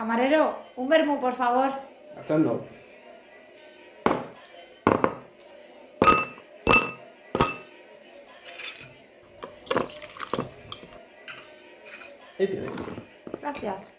[0.00, 1.72] Camarero, un vermú, por favor.
[2.18, 2.64] Echando.
[12.38, 12.66] Ahí tiene.
[13.42, 13.94] Gracias.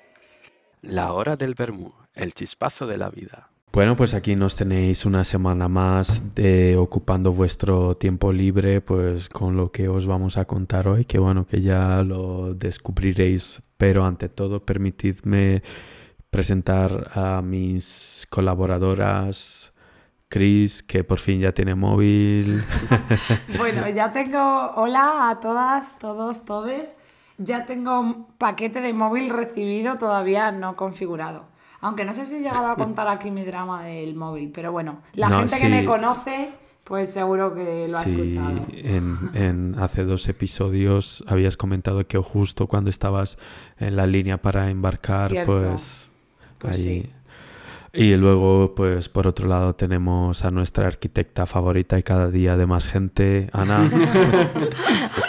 [0.82, 3.52] La hora del vermú, el chispazo de la vida.
[3.74, 9.56] Bueno, pues aquí nos tenéis una semana más de ocupando vuestro tiempo libre, pues con
[9.56, 14.28] lo que os vamos a contar hoy, que bueno, que ya lo descubriréis, pero ante
[14.28, 15.64] todo permitidme
[16.32, 19.74] presentar a mis colaboradoras,
[20.30, 22.64] Chris, que por fin ya tiene móvil.
[23.58, 24.72] Bueno, ya tengo.
[24.76, 26.98] Hola a todas, todos, todes.
[27.38, 31.46] Ya tengo un paquete de móvil recibido, todavía no configurado.
[31.82, 35.02] Aunque no sé si he llegado a contar aquí mi drama del móvil, pero bueno,
[35.14, 35.64] la No, gente sí.
[35.64, 36.52] que me conoce,
[36.84, 38.66] pues seguro que lo ha Sí, escuchado.
[38.72, 43.40] en, en hace dos episodios habías comentado que justo cuando estabas
[43.80, 45.52] en la línea para embarcar, Cierto.
[45.60, 46.11] pues,
[46.62, 46.84] Pues ahí.
[46.84, 47.10] sí.
[47.94, 52.66] Y luego, pues por otro lado, tenemos a nuestra arquitecta favorita y cada día de
[52.66, 53.90] más gente, Ana.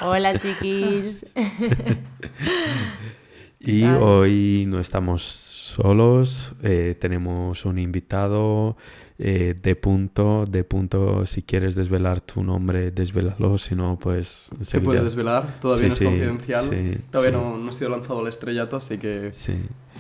[0.03, 1.27] Hola chiquis.
[3.59, 8.77] y hoy no estamos solos, eh, tenemos un invitado
[9.25, 14.49] eh, de punto, de punto, si quieres desvelar tu nombre, desvélalo, si no, pues...
[14.63, 16.65] Se puede desvelar, todavía Sí, no es sí, confidencial.
[16.65, 17.45] sí, todavía sí.
[17.45, 19.55] No, no ha sido lanzado al estrellato, así que Sí.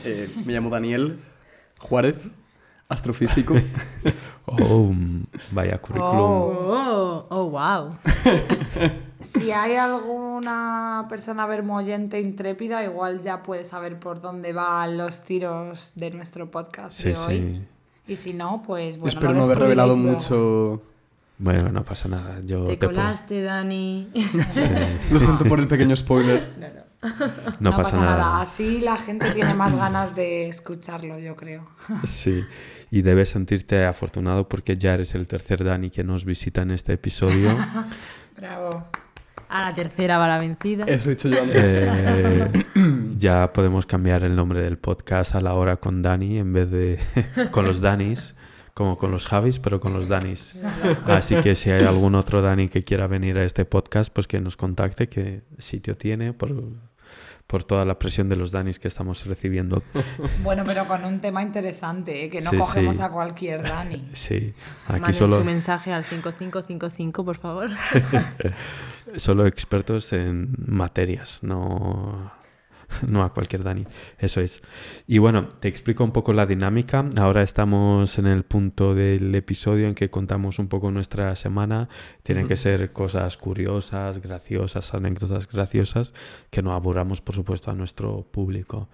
[0.05, 1.21] eh, me llamo Daniel
[1.79, 2.17] Juárez,
[2.89, 3.55] astrofísico.
[4.45, 4.93] Oh,
[5.53, 6.13] vaya currículum.
[6.21, 7.97] Oh, oh, wow.
[9.21, 15.93] Si hay alguna persona vermoyente intrépida, igual ya puede saber por dónde van los tiros
[15.95, 17.69] de nuestro podcast Sí, de hoy.
[18.13, 20.13] Y si no, pues bueno, Espero no haber revelado luego.
[20.13, 20.83] mucho.
[21.39, 22.41] Bueno, no pasa nada.
[22.45, 24.11] Yo Te te puedo- colaste, Dani.
[24.49, 24.71] Sí,
[25.11, 26.51] Lo siento por el pequeño spoiler.
[27.59, 28.41] no, No, pasa, nada.
[28.43, 31.67] Así la gente tiene más ganas de escucharlo, yo creo.
[32.07, 32.43] Sí.
[32.91, 36.93] Y debes sentirte afortunado porque ya eres el tercer Dani que nos visita en este
[36.93, 37.57] episodio.
[38.37, 38.85] Bravo.
[39.49, 40.85] A la tercera va la vencida.
[40.85, 41.65] Eso he dicho yo antes.
[41.89, 42.51] Eh,
[43.17, 46.99] ya podemos cambiar el nombre del podcast a la hora con Dani en vez de
[47.51, 48.35] con los Danis,
[48.75, 50.57] como con los Javis, pero con los Danis.
[51.07, 54.41] Así que si hay algún otro Dani que quiera venir a este podcast, pues que
[54.41, 56.55] nos contacte, que sitio tiene por,
[57.47, 59.83] por toda la presión de los Danis que estamos recibiendo.
[60.43, 62.31] Bueno, pero con un tema interesante, ¿eh?
[62.31, 63.03] que no Sí, cogemos sí.
[63.03, 64.09] a cualquier Dani.
[64.13, 64.55] Sí,
[64.89, 67.71] aquí Manden solo, su mensaje al 5555, por favor.
[69.17, 72.33] solo expertos en materias, no,
[73.07, 73.87] no a cualquier Dani.
[74.19, 74.63] Eso es.
[75.07, 77.09] Y bueno, te explico un poco la dinámica.
[77.19, 81.89] Ahora estamos en el punto del episodio en que contamos un poco nuestra semana.
[82.23, 86.15] Tienen que ser cosas curiosas, graciosas, anécdotas graciosas,
[86.51, 88.89] que no aburramos, por supuesto, a nuestro público.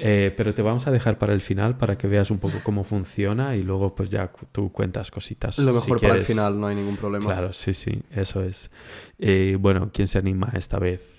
[0.00, 2.82] Eh, pero te vamos a dejar para el final para que veas un poco cómo
[2.82, 5.58] funciona y luego pues ya tú cuentas cositas.
[5.58, 7.26] Lo si mejor para el final, no hay ningún problema.
[7.26, 8.70] Claro, sí, sí, eso es.
[9.18, 11.15] Eh, bueno, ¿quién se anima esta vez?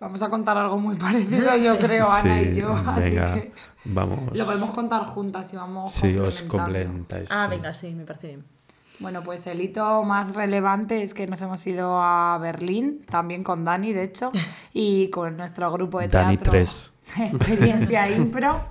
[0.00, 2.72] Vamos a contar algo muy parecido, yo creo, Ana Sí, y yo.
[2.72, 3.52] Así que
[3.84, 4.36] Vamos.
[4.36, 7.28] lo podemos contar juntas y vamos Sí, os complementáis.
[7.30, 7.50] Ah, sí.
[7.56, 8.44] venga, sí, me parece bien.
[8.98, 13.64] Bueno, pues el hito más relevante es que nos hemos ido a Berlín, también con
[13.64, 14.30] Dani, de hecho,
[14.74, 16.92] y con nuestro grupo de Dani teatro 3.
[17.20, 18.62] Experiencia Impro,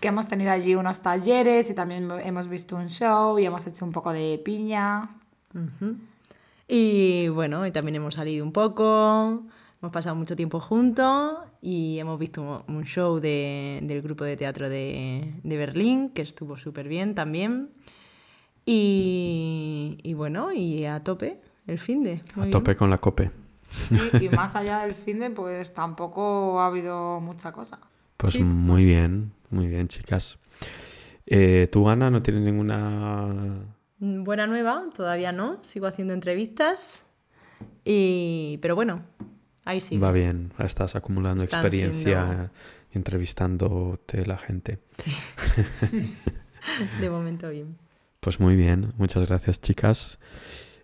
[0.00, 3.84] que hemos tenido allí unos talleres y también hemos visto un show y hemos hecho
[3.84, 5.10] un poco de piña.
[6.68, 9.42] Y bueno, y también hemos salido un poco,
[9.86, 14.68] hemos pasado mucho tiempo juntos y hemos visto un show de- del grupo de teatro
[14.68, 17.70] de, de Berlín, que estuvo súper bien también.
[18.64, 22.20] Y, y bueno, y a tope el fin de.
[22.36, 23.30] A tope con la cope.
[23.70, 27.78] Sí, y más allá del fin de, pues tampoco ha habido mucha cosa.
[28.16, 30.38] Pues Sí, muy bien, muy bien, chicas.
[31.26, 33.62] Eh, ¿Tú, Ana, no tienes ninguna...
[33.98, 37.06] Buena nueva, todavía no, sigo haciendo entrevistas.
[37.84, 39.02] Y, pero bueno,
[39.66, 39.98] ahí sí.
[39.98, 42.50] Va bien, estás acumulando Están experiencia siendo-
[42.92, 44.78] entrevistándote la gente.
[44.92, 45.12] Sí.
[47.00, 47.76] de momento bien.
[48.20, 50.18] Pues muy bien, muchas gracias chicas.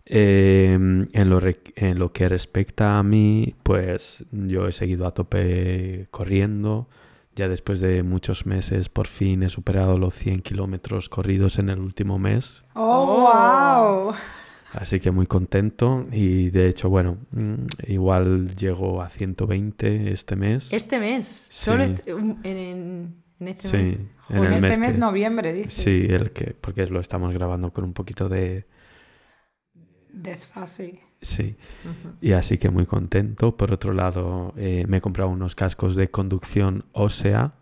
[0.05, 1.41] Eh, en, lo
[1.77, 6.89] en lo que respecta a mí, pues yo he seguido a tope corriendo.
[7.35, 11.79] Ya después de muchos meses, por fin he superado los 100 kilómetros corridos en el
[11.81, 12.63] último mes.
[12.75, 13.23] ¡Oh,
[14.11, 14.15] wow!
[14.73, 16.07] Así que muy contento.
[16.13, 17.55] Y de hecho, bueno, mm,
[17.89, 20.73] igual llego a 120 este mes.
[20.73, 21.93] Este mes, solo Sí.
[21.95, 23.99] este- en, en- en este Sí, mes.
[24.31, 25.73] en En el este mes, mes que- noviembre, dices.
[25.75, 28.67] Sí, el que, porque lo estamos grabando con un poquito de,
[30.13, 31.01] Desfase.
[31.23, 31.57] Sí,
[32.21, 33.57] y así que muy contento.
[33.57, 37.53] Por otro lado, eh, me he comprado unos cascos de conducción ósea,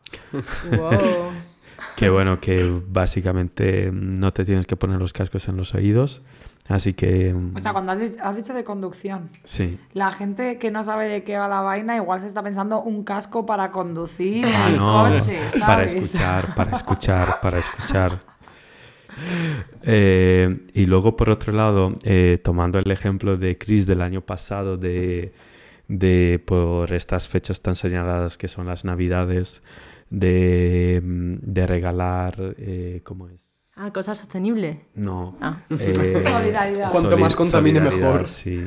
[0.70, 0.90] Wow.
[1.96, 6.22] que bueno, que básicamente no te tienes que poner los cascos en los oídos,
[6.70, 9.78] así que O sea, cuando has dicho, has dicho de conducción, sí.
[9.92, 13.04] la gente que no sabe de qué va la vaina igual se está pensando un
[13.04, 15.60] casco para conducir Ah, el no, coche, ¿sabes?
[15.60, 18.18] para escuchar, para escuchar, para escuchar.
[19.82, 24.76] Eh, y luego, por otro lado, eh, tomando el ejemplo de Chris del año pasado,
[24.76, 25.32] de,
[25.88, 29.62] de por estas fechas tan señaladas que son las Navidades,
[30.10, 33.49] de, mm, de regalar, eh, ¿cómo es?
[33.82, 34.76] Ah, cosas sostenibles.
[34.94, 35.38] No.
[35.40, 35.62] Ah.
[35.70, 36.90] eh, Solidaridad.
[36.92, 38.26] Cuanto más contamine, mejor.
[38.26, 38.62] Sí.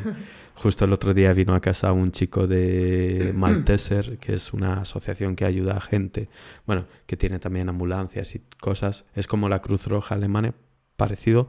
[0.55, 5.35] Justo el otro día vino a casa un chico de Malteser, que es una asociación
[5.35, 6.29] que ayuda a gente,
[6.65, 9.05] bueno, que tiene también ambulancias y cosas.
[9.13, 10.55] Es como la Cruz Roja alemana,
[10.95, 11.47] parecido,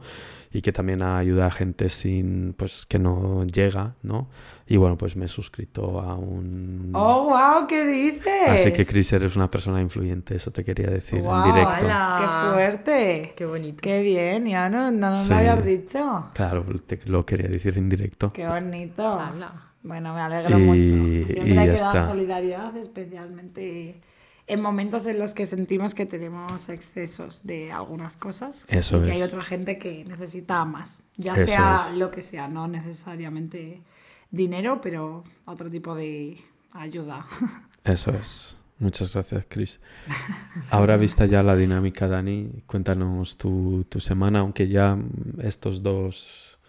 [0.51, 4.29] y que también ayuda a gente sin, pues, que no llega, ¿no?
[4.67, 6.91] Y bueno, pues me he suscrito a un...
[6.93, 7.67] ¡Oh, wow!
[7.67, 8.47] ¿Qué dices?
[8.47, 11.85] Así que Chris eres una persona influyente, eso te quería decir Guau, en directo.
[11.85, 12.17] ¡Hala!
[12.19, 13.33] ¡Qué fuerte!
[13.35, 13.77] Qué bonito.
[13.81, 14.45] ¡Qué bien!
[14.45, 15.29] Ya no, no nos Sí.
[15.29, 16.25] lo habías dicho.
[16.33, 18.29] Claro, te lo quería decir en directo.
[18.29, 19.19] ¡Qué bonito!
[19.19, 19.51] ¡Hala!
[19.83, 21.27] Bueno, me alegro Y- mucho.
[21.31, 22.07] Siempre y hay que dar está.
[22.07, 23.99] solidaridad, especialmente
[24.47, 29.11] en momentos en los que sentimos que tenemos excesos de algunas cosas Eso y que
[29.13, 29.27] hay es.
[29.33, 31.97] otra gente que necesita más, ya Eso sea es.
[31.97, 33.81] lo que sea, no necesariamente
[34.31, 36.37] dinero, pero otro tipo de
[36.73, 37.25] ayuda.
[37.83, 38.57] Eso es.
[38.77, 39.79] Muchas gracias, Chris.
[40.69, 44.97] Ahora vista ya la dinámica, Dani, cuéntanos tu, tu semana, aunque ya
[45.41, 46.59] estos dos,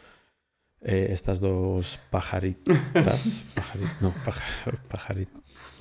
[0.83, 2.77] eh, estas dos pajaritas,
[3.57, 5.29] pajarit- no, pajar- pajarit-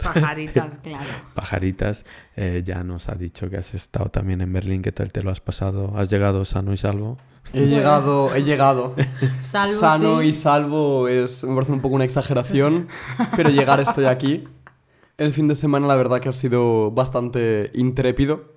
[0.02, 1.06] Pajaritas, claro.
[1.34, 2.06] pajaritas,
[2.36, 5.32] eh, ya nos ha dicho que has estado también en Berlín, ¿qué tal te lo
[5.32, 5.94] has pasado?
[5.98, 7.18] ¿Has llegado sano y salvo?
[7.54, 8.96] He llegado, he llegado.
[9.42, 10.28] Salvo Sano sí.
[10.28, 12.88] y salvo es, me parece un poco una exageración,
[13.36, 14.46] pero llegar estoy aquí.
[15.18, 18.56] El fin de semana la verdad que ha sido bastante intrépido.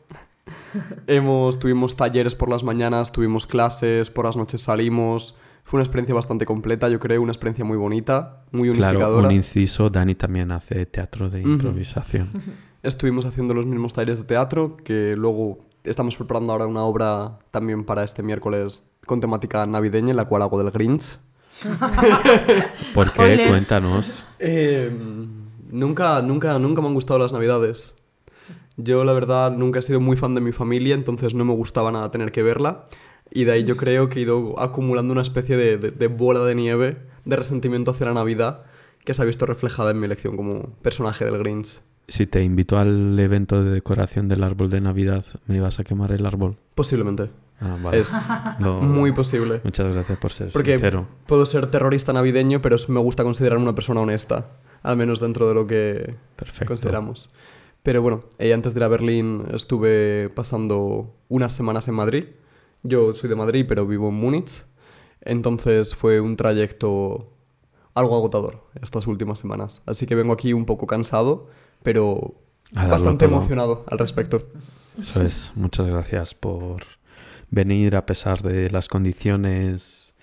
[1.07, 5.37] Hemos, tuvimos talleres por las mañanas, tuvimos clases, por las noches salimos.
[5.69, 9.29] Fue una experiencia bastante completa, yo creo, una experiencia muy bonita, muy Claro, unificadora.
[9.29, 12.31] un inciso, Dani también hace teatro de improvisación.
[12.83, 17.85] Estuvimos haciendo los mismos talleres de teatro, que luego estamos preparando ahora una obra también
[17.85, 21.19] para este miércoles con temática navideña, en la cual hago del Grinch.
[22.95, 23.09] ¿Por qué?
[23.11, 23.49] Spoiler.
[23.51, 24.25] Cuéntanos.
[24.39, 24.91] Eh,
[25.71, 27.95] nunca, nunca, nunca me han gustado las navidades.
[28.79, 31.93] Yo, la verdad, nunca he sido muy fan de mi familia, entonces no me gustaba
[31.93, 32.87] nada tener que verla.
[33.31, 36.41] Y de ahí yo creo que he ido acumulando una especie de, de- de bola
[36.45, 38.63] de nieve de resentimiento hacia la Navidad
[39.05, 41.81] que se ha visto reflejada en mi elección como personaje del Grinch.
[42.09, 46.11] Si te invito al evento de decoración del árbol de Navidad, ¿me ibas a quemar
[46.13, 46.57] el árbol?
[46.75, 47.31] Posiblemente.
[47.61, 48.01] Ah, vale.
[48.01, 48.11] Es
[48.61, 49.61] Lo- muy posible.
[49.65, 51.07] Muchas gracias por ser Porque sincero.
[51.27, 54.47] puedo ser terrorista navideño, pero me gusta considerarme una persona honesta.
[54.83, 56.67] Al menos dentro de lo que Perfecto.
[56.69, 57.29] consideramos.
[57.83, 62.25] Pero bueno, eh, antes de ir a Berlín estuve pasando unas semanas en Madrid.
[62.83, 64.65] Yo soy de Madrid, pero vivo en Múnich.
[65.21, 67.33] Entonces fue un trayecto
[67.95, 69.83] algo agotador estas últimas semanas.
[69.87, 71.49] Así que vengo aquí un poco cansado,
[71.83, 72.35] pero
[72.73, 73.37] bastante todo.
[73.37, 74.49] emocionado al respecto.
[74.99, 75.53] Eso es.
[75.55, 76.85] Muchas gracias por
[77.51, 80.15] venir a pesar de las condiciones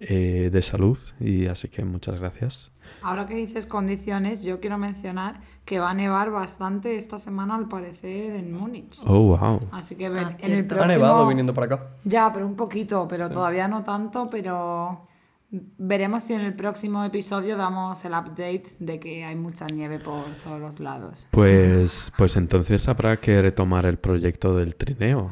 [0.00, 0.98] eh, de salud.
[1.20, 2.72] Y así que muchas gracias.
[3.02, 7.68] Ahora que dices condiciones, yo quiero mencionar que va a nevar bastante esta semana al
[7.68, 9.00] parecer en Múnich.
[9.06, 9.60] Oh, wow.
[9.72, 10.74] Así que ven- Ah, en el cierto.
[10.74, 11.04] Ha próximo...
[11.04, 11.86] nevado viniendo para acá.
[12.04, 15.06] Ya, pero un poquito, pero todavía no tanto, pero
[15.50, 20.24] veremos si en el próximo episodio damos el update de que hay mucha nieve por
[20.44, 21.28] todos los lados.
[21.30, 25.30] Pues, pues entonces habrá que retomar el proyecto del trineo.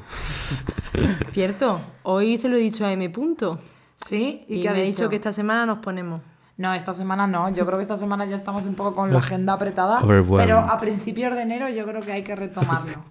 [1.32, 1.80] Cierto.
[2.04, 3.08] Hoy se lo he dicho a M.
[3.11, 3.58] Punto.
[3.96, 4.44] ¿Sí?
[4.49, 6.20] Y, qué me ha dicho que esta semana nos ponemos.
[6.56, 7.52] No, esta semana no.
[7.52, 10.00] Yo creo que esta semana ya estamos un poco con la agenda apretada.
[10.37, 12.94] Pero a principios de enero yo creo que hay que retomarlo.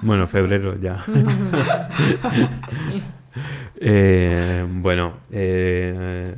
[0.00, 1.04] Bueno, febrero ya.
[3.80, 6.34] Eh, bueno, eh,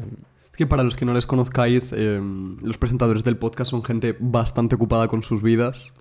[0.51, 2.21] Es que para los que no les conozcáis, eh,
[2.63, 5.93] los presentadores del podcast son gente bastante ocupada con sus vidas.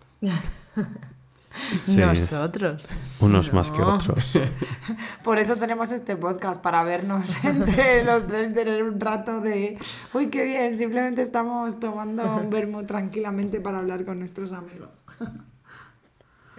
[1.83, 2.85] Sí, Nosotros.
[3.19, 4.33] unos más que otros.
[5.23, 9.77] Por eso tenemos este podcast, para vernos entre los tres, tener un rato de,
[10.13, 15.05] uy, qué bien, simplemente estamos tomando un vermo tranquilamente para hablar con nuestros amigos.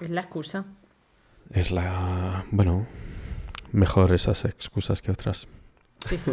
[0.01, 0.65] Es la excusa.
[1.51, 2.45] Es la...
[2.51, 2.87] Bueno,
[3.73, 5.47] mejor esas excusas que otras.
[6.07, 6.33] Sí, sí.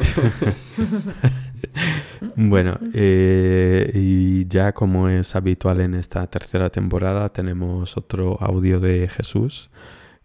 [2.35, 9.07] Bueno, eh, y ya como es habitual en esta tercera temporada, tenemos otro audio de
[9.07, 9.69] Jesús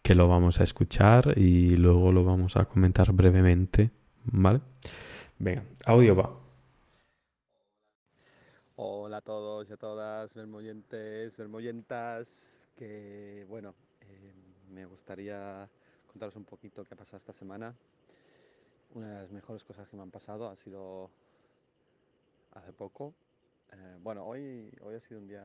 [0.03, 3.91] que lo vamos a escuchar y luego lo vamos a comentar brevemente,
[4.25, 4.61] ¿vale?
[5.39, 6.43] Venga, audio va.
[8.77, 14.33] Hola a todos y a todas, vermoyentes, vermoyentas, que bueno, eh,
[14.71, 15.69] me gustaría
[16.07, 17.75] contaros un poquito qué ha pasado esta semana.
[18.95, 21.09] Una de las mejores cosas que me han pasado ha sido
[22.53, 23.15] hace poco.
[23.73, 25.43] eh, bueno, hoy, hoy ha sido un día,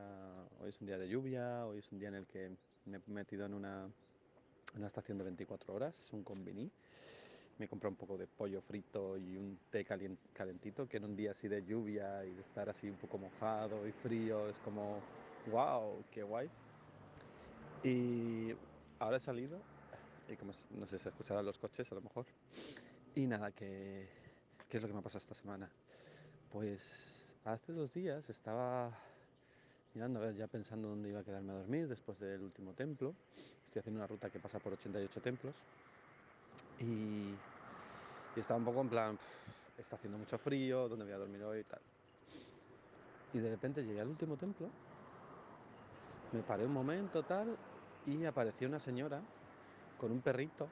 [0.60, 2.52] hoy es un día de lluvia, hoy es un día en el que
[2.86, 3.88] me he metido en una,
[4.76, 6.70] una estación de 24 horas, un convini.
[7.58, 11.16] Me he comprado un poco de pollo frito y un té calentito, que en un
[11.16, 15.00] día así de lluvia y de estar así un poco mojado y frío, es como,
[15.50, 16.50] wow, qué guay.
[17.82, 18.54] Y
[19.00, 19.58] ahora he salido,
[20.28, 22.26] y como no sé, se escucharán los coches a lo mejor.
[23.18, 24.08] Y nada, que,
[24.70, 25.68] ¿qué es lo que me ha pasado esta semana?
[26.54, 28.92] Pues hace dos días estaba
[29.96, 33.16] mirando, a ver, ya pensando dónde iba a quedarme a dormir después del último templo.
[33.66, 35.56] Estoy haciendo una ruta que pasa por 88 templos.
[36.80, 37.32] Y,
[38.36, 41.42] y estaba un poco en plan, "Pff, está haciendo mucho frío, ¿dónde voy a dormir
[41.42, 41.82] hoy y tal?
[43.34, 44.68] Y de repente llegué al último templo,
[46.34, 47.58] me paré un momento tal
[48.06, 49.20] y apareció una señora
[50.00, 50.68] con un perrito,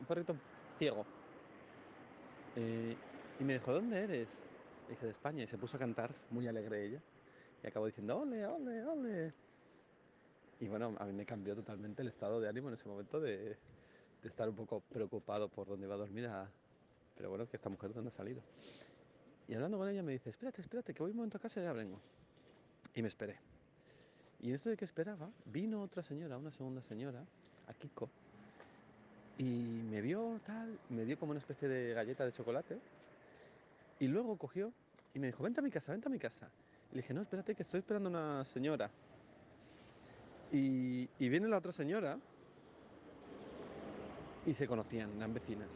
[0.00, 0.34] un perrito
[0.80, 1.21] ciego.
[2.54, 2.98] Eh,
[3.38, 4.42] y me dijo, ¿dónde eres?
[4.86, 5.44] Le dije, de España.
[5.44, 7.02] Y se puso a cantar, muy alegre ella.
[7.62, 9.34] Y acabó diciendo, ole, ole, ole.
[10.60, 13.56] Y bueno, a mí me cambió totalmente el estado de ánimo en ese momento de,
[14.22, 16.26] estar un poco preocupado por dónde iba a dormir.
[16.26, 16.48] a-
[17.16, 18.42] Pero bueno, que esta mujer dónde ha salido.
[19.48, 21.64] Y hablando con ella me dice, espérate, espérate, que voy un momento a casa y
[21.64, 22.00] ya vengo.
[22.94, 23.38] Y me esperé.
[24.40, 27.24] Y en esto de que esperaba, vino otra señora, una segunda señora,
[27.66, 28.10] a Kiko,
[29.38, 32.78] y me vio tal, me dio como una especie de galleta de chocolate,
[33.98, 34.72] y luego cogió
[35.14, 36.48] y me dijo, vente a mi casa, vente a mi casa.
[36.90, 38.90] Y le dije, no, espérate, que estoy esperando a una señora.
[40.52, 42.18] Y, y viene la otra señora
[44.44, 45.68] y se conocían, eran vecinas.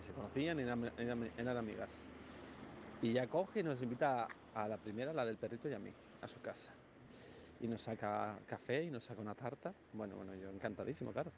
[0.00, 0.90] Y se conocían eran-
[1.36, 2.04] eran amigas.
[3.02, 5.78] Y ya coge y nos invita a, a la primera, la del perrito y a
[5.78, 5.90] mí,
[6.22, 6.72] a su casa.
[7.60, 9.72] Y nos saca café y nos saca una tarta.
[9.92, 11.30] Bueno, bueno, yo encantadísimo, claro.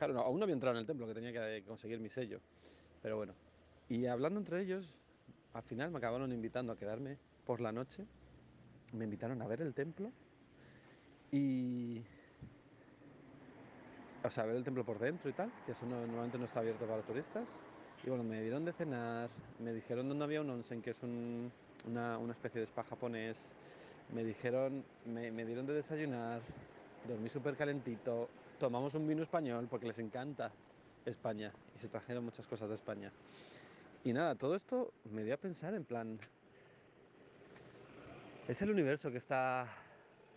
[0.00, 2.40] Claro, no, aún no había entrado en el templo, que tenía que conseguir mi sello.
[3.02, 3.34] Pero bueno.
[3.90, 4.86] Y hablando entre ellos,
[5.52, 8.06] al final me acabaron invitando a quedarme por la noche.
[8.94, 10.10] Me invitaron a ver el templo.
[11.30, 12.00] Y...
[14.24, 16.46] O sea, a ver el templo por dentro y tal, que eso no- normalmente no
[16.46, 17.60] está abierto para turistas.
[18.02, 19.28] Y bueno, me dieron de cenar,
[19.58, 21.52] me dijeron dónde había un onsen, que es un-
[21.84, 23.54] una, especie de spa japonés.
[24.14, 26.40] Me dijeron, me dieron de desayunar,
[27.06, 28.28] dormí súper calentito,
[28.58, 30.52] tomamos un vino español porque les encanta
[31.04, 33.10] España y se trajeron muchas cosas de España.
[34.04, 36.18] Y nada, todo esto me dio a pensar en plan,
[38.48, 39.66] ¿es el universo que está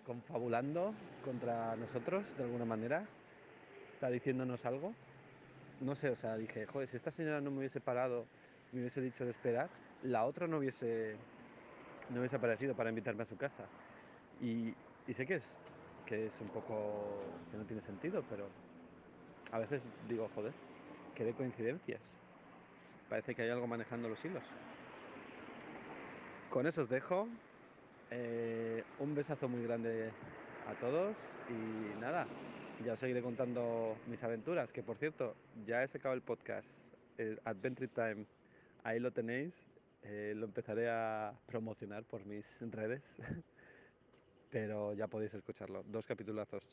[0.05, 0.93] confabulando
[1.23, 3.05] contra nosotros de alguna manera?
[3.93, 4.93] ¿Está diciéndonos algo?
[5.79, 8.25] No sé, o sea, dije, joder, si esta señora no me hubiese parado,
[8.71, 9.69] me hubiese dicho de esperar,
[10.03, 11.15] la otra no hubiese,
[12.09, 13.63] no hubiese aparecido para invitarme a su casa.
[14.41, 14.73] Y,
[15.07, 15.59] y sé que es,
[16.05, 16.73] que es un poco,
[17.51, 18.45] que no tiene sentido, pero
[19.51, 20.53] a veces digo, joder,
[21.15, 22.17] qué de coincidencias.
[23.09, 24.43] Parece que hay algo manejando los hilos.
[26.49, 27.27] Con eso os dejo.
[28.11, 30.11] Eh, un besazo muy grande
[30.67, 32.27] a todos y nada,
[32.85, 37.37] ya os seguiré contando mis aventuras, que por cierto, ya he sacado el podcast eh,
[37.43, 38.25] Adventure Time,
[38.83, 39.67] ahí lo tenéis,
[40.03, 43.19] eh, lo empezaré a promocionar por mis redes,
[44.53, 46.63] pero ya podéis escucharlo, dos capitulazos.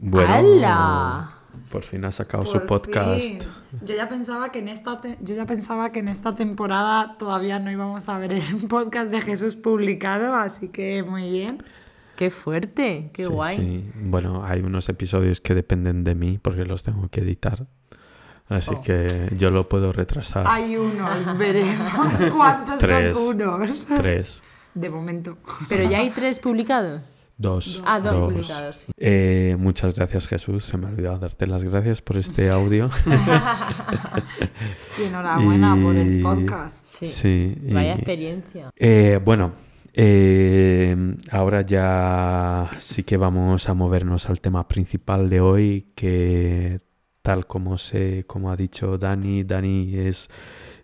[0.00, 1.28] Bueno, ¡Hala!
[1.72, 3.20] por fin ha sacado su podcast.
[3.20, 3.38] fin.
[3.84, 7.58] Yo ya pensaba que en esta te- yo ya pensaba que en esta temporada todavía
[7.58, 11.62] no íbamos a ver el podcast de Jesús publicado, así que muy bien.
[12.16, 13.10] ¡Qué fuerte!
[13.12, 13.56] ¡Qué Sí, guay!
[13.56, 13.90] sí.
[13.94, 17.66] Bueno, hay unos episodios que dependen de mí porque los tengo que editar.
[18.48, 18.82] Así Oh.
[18.82, 20.44] que yo lo puedo retrasar.
[20.48, 21.92] Hay unos, veremos
[22.32, 23.16] cuántos Tres.
[23.16, 23.84] son unos.
[23.86, 24.42] Tres,
[24.80, 25.38] De momento.
[25.68, 27.00] Pero ya hay tres publicados.
[27.36, 27.82] dos.
[27.86, 28.32] Ah, dos, dos.
[28.32, 28.76] publicados.
[28.76, 28.92] sí.
[28.96, 32.90] Eh, muchas gracias Jesús, se me ha olvidado darte las gracias por este audio.
[34.98, 36.84] Y enhorabuena por el podcast.
[36.98, 37.06] Sí.
[37.06, 38.70] Sí, y- Vaya experiencia.
[38.76, 39.52] Eh, bueno,
[39.94, 46.80] eh, ahora ya sí que vamos a movernos al tema principal de hoy, que
[47.28, 50.30] tal como se, como ha dicho Dani, Dani es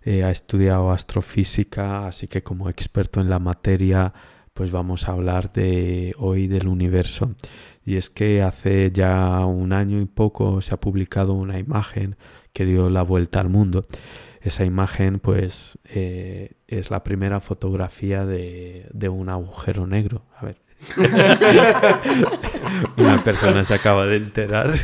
[0.02, 4.12] eh, ha estudiado astrofísica, así que como experto en la materia,
[4.52, 7.34] pues vamos a hablar de hoy del universo.
[7.82, 12.16] Y es que hace ya un año y poco se ha publicado una imagen
[12.52, 13.86] que dio la vuelta al mundo.
[14.42, 20.26] Esa imagen, pues, eh, es la primera fotografía de, de un agujero negro.
[20.36, 20.60] A ver.
[22.98, 24.74] Una persona se acaba de enterar.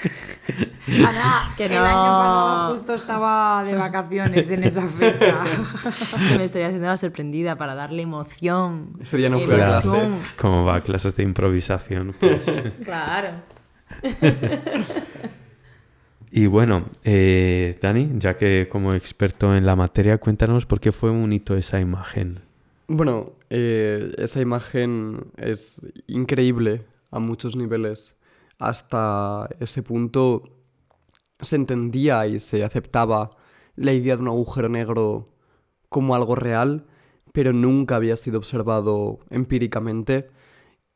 [1.06, 5.42] Ana, Que el año pasado justo estaba de vacaciones en esa fecha.
[6.36, 8.96] Me estoy haciendo la sorprendida para darle emoción.
[9.00, 10.08] Ese día no fue a Clase.
[10.36, 10.80] ¿Cómo va?
[10.80, 12.14] Clases de improvisación.
[12.18, 12.62] Pues.
[12.84, 13.42] Claro.
[16.30, 21.10] Y bueno, eh, Dani, ya que como experto en la materia, cuéntanos por qué fue
[21.10, 22.40] un hito esa imagen.
[22.86, 28.16] Bueno, eh, esa imagen es increíble a muchos niveles.
[28.60, 30.44] Hasta ese punto
[31.40, 33.36] se entendía y se aceptaba
[33.74, 35.30] la idea de un agujero negro
[35.88, 36.86] como algo real,
[37.32, 40.30] pero nunca había sido observado empíricamente.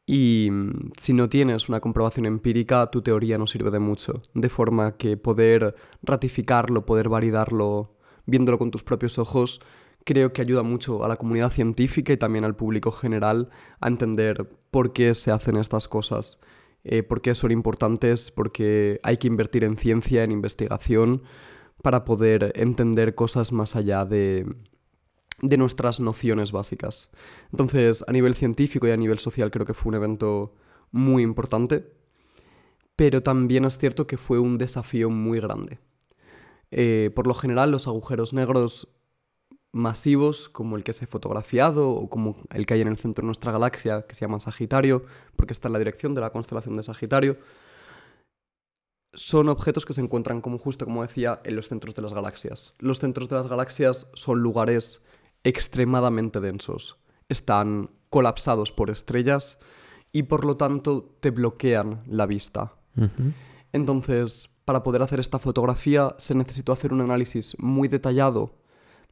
[0.06, 4.22] Y mm, si no tienes una comprobación empírica, tu teoría no sirve de mucho.
[4.34, 9.60] De forma que poder ratificarlo, poder validarlo, viéndolo con tus propios ojos,
[10.04, 13.48] creo que ayuda mucho a la comunidad científica y también al público general
[13.80, 16.40] a entender por qué se hacen estas cosas,
[16.84, 21.22] eh, por qué son importantes, porque hay que invertir en ciencia, en investigación,
[21.82, 24.46] para poder entender cosas más allá de,
[25.40, 27.10] de nuestras nociones básicas.
[27.50, 30.54] Entonces, a nivel científico y a nivel social creo que fue un evento
[30.90, 31.92] muy importante,
[32.96, 35.80] pero también es cierto que fue un desafío muy grande.
[36.70, 38.88] Eh, por lo general, los agujeros negros
[39.74, 43.22] masivos, como el que se ha fotografiado o como el que hay en el centro
[43.22, 45.04] de nuestra galaxia, que se llama Sagitario,
[45.34, 47.38] porque está en la dirección de la constelación de Sagitario,
[49.14, 52.74] son objetos que se encuentran, como justo como decía, en los centros de las galaxias.
[52.78, 55.02] Los centros de las galaxias son lugares
[55.42, 56.96] extremadamente densos.
[57.28, 59.58] Están colapsados por estrellas
[60.12, 62.74] y por lo tanto te bloquean la vista.
[63.72, 68.54] Entonces, para poder hacer esta fotografía se necesitó hacer un análisis muy detallado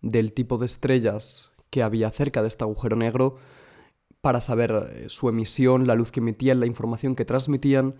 [0.02, 3.36] del tipo de estrellas que había cerca de este agujero negro
[4.20, 7.96] para saber eh, su emisión, la luz que emitían, la información que transmitían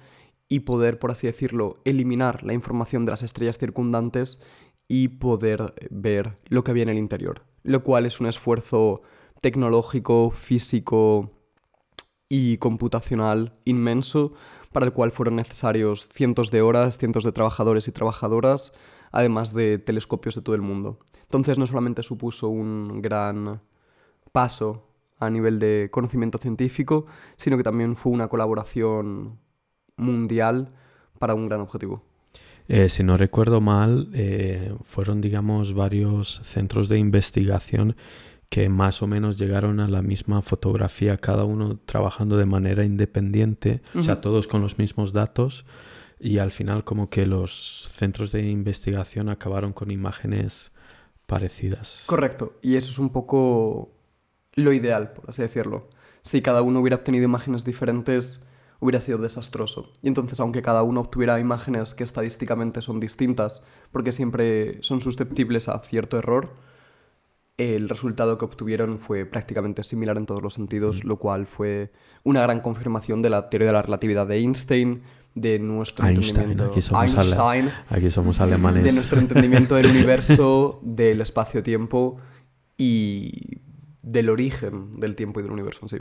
[0.48, 4.40] y poder, por así decirlo, eliminar la información de las estrellas circundantes
[4.88, 7.42] y poder eh, ver lo que había en el interior.
[7.62, 9.02] Lo cual es un esfuerzo
[9.40, 11.30] tecnológico, físico
[12.28, 14.34] y computacional inmenso
[14.72, 18.72] para el cual fueron necesarios cientos de horas, cientos de trabajadores y trabajadoras,
[19.12, 20.98] además de telescopios de todo el mundo.
[21.22, 23.60] Entonces no solamente supuso un gran
[24.32, 29.38] paso a nivel de conocimiento científico, sino que también fue una colaboración
[29.96, 30.72] mundial
[31.18, 32.02] para un gran objetivo.
[32.68, 37.96] Eh, si no recuerdo mal, eh, fueron, digamos, varios centros de investigación
[38.48, 43.80] que más o menos llegaron a la misma fotografía, cada uno trabajando de manera independiente,
[43.94, 45.64] o sea, todos con los mismos datos,
[46.22, 50.72] y al final como que los centros de investigación acabaron con imágenes
[51.26, 52.04] parecidas.
[52.06, 53.90] Correcto, y eso es un poco
[54.54, 55.88] lo ideal, por así decirlo.
[56.22, 58.44] Si cada uno hubiera obtenido imágenes diferentes,
[58.78, 59.92] hubiera sido desastroso.
[60.00, 65.68] Y entonces, aunque cada uno obtuviera imágenes que estadísticamente son distintas, porque siempre son susceptibles
[65.68, 66.54] a cierto error,
[67.56, 72.42] el resultado que obtuvieron fue prácticamente similar en todos los sentidos, lo cual fue una
[72.42, 75.02] gran confirmación de la teoría de la relatividad de Einstein,
[75.34, 78.84] de nuestro Einstein, entendimiento aquí somos, ale- Einstein, aquí somos alemanes.
[78.84, 82.18] de nuestro entendimiento del universo, del espacio-tiempo
[82.76, 83.60] y
[84.02, 85.96] del origen del tiempo y del universo en sí.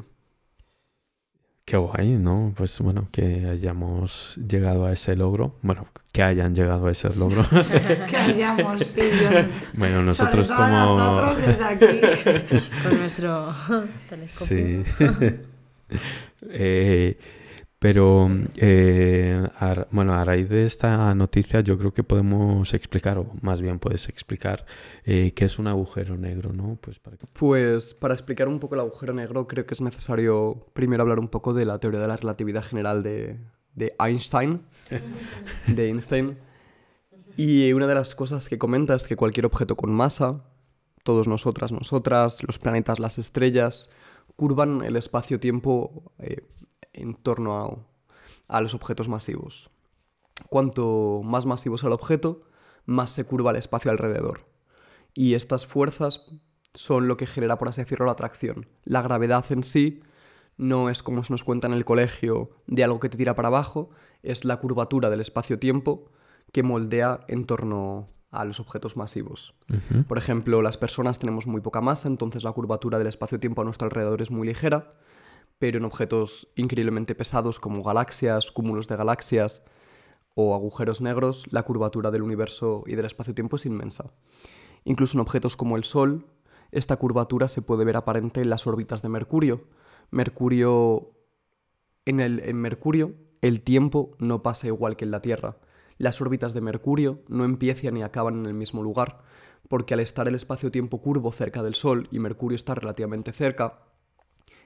[1.64, 2.54] Qué guay, ¿no?
[2.58, 5.56] Pues bueno, que hayamos llegado a ese logro.
[5.62, 7.46] Bueno, que hayan llegado a ese logro.
[8.10, 9.30] Que hayamos, sí, yo.
[9.80, 10.98] bueno, nosotros Sobre todo como...
[10.98, 12.02] nosotros desde aquí.
[12.84, 13.54] Con nuestro
[14.10, 14.84] telescopio.
[14.84, 14.84] Sí.
[16.50, 17.18] Eh,
[17.82, 23.32] pero, eh, a bueno, a raíz de esta noticia yo creo que podemos explicar, o
[23.42, 24.68] más bien puedes explicar,
[25.04, 26.78] eh, qué es un agujero negro, ¿no?
[26.80, 27.18] Pues para.
[27.18, 31.28] Pues para explicar un poco el agujero negro creo que es necesario primero hablar un
[31.28, 33.40] poco de la teoría de la relatividad general de,
[33.74, 34.62] de Einstein.
[35.66, 36.38] de Einstein.
[37.36, 40.44] Y una de las cosas que comenta es que cualquier objeto con masa,
[41.02, 43.90] todos nosotras, nosotras, los planetas, las estrellas,
[44.36, 46.44] curvan el espacio-tiempo eh,
[46.94, 47.78] en torno a,
[48.48, 49.70] a los objetos masivos.
[50.50, 52.44] Cuanto más masivo sea el objeto,
[52.86, 54.48] más se curva el espacio alrededor.
[55.14, 56.26] Y estas fuerzas
[56.74, 58.68] son lo que genera, por así decirlo, la atracción.
[58.84, 60.02] La gravedad en sí
[60.58, 63.48] no es como se nos cuenta en el colegio de algo que te tira para
[63.48, 63.90] abajo,
[64.24, 66.12] es la curvatura del espacio-tiempo
[66.52, 69.54] que moldea en torno a los objetos masivos.
[70.08, 73.86] Por ejemplo, las personas tenemos muy poca masa, entonces la curvatura del espacio-tiempo a nuestro
[73.86, 74.94] alrededor es muy ligera,
[75.62, 79.64] pero en objetos increíblemente pesados como galaxias, cúmulos de galaxias
[80.34, 84.12] o agujeros negros, la curvatura del universo y del espacio-tiempo es inmensa.
[84.86, 86.26] Incluso en objetos como el Sol,
[86.72, 89.66] esta curvatura se puede ver aparente en las órbitas de Mercurio.
[90.10, 91.12] Mercurio,
[92.06, 95.58] en, el, en Mercurio, el tiempo no pasa igual que en la Tierra.
[96.00, 99.22] las órbitas de Mercurio no empiezan y acaban en el mismo lugar,
[99.70, 103.91] porque al estar el espacio-tiempo curvo cerca del Sol y Mercurio está relativamente cerca,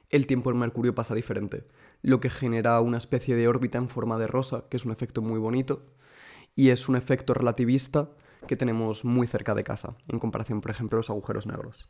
[0.10, 1.68] el tiempo en Mercurio pasa diferente,
[2.02, 5.22] lo que genera una especie de órbita en forma de rosa, que es un efecto
[5.22, 5.86] muy bonito,
[6.56, 8.12] y es un efecto relativista
[8.48, 11.90] que tenemos muy cerca de casa, en comparación, por ejemplo, a los agujeros negros.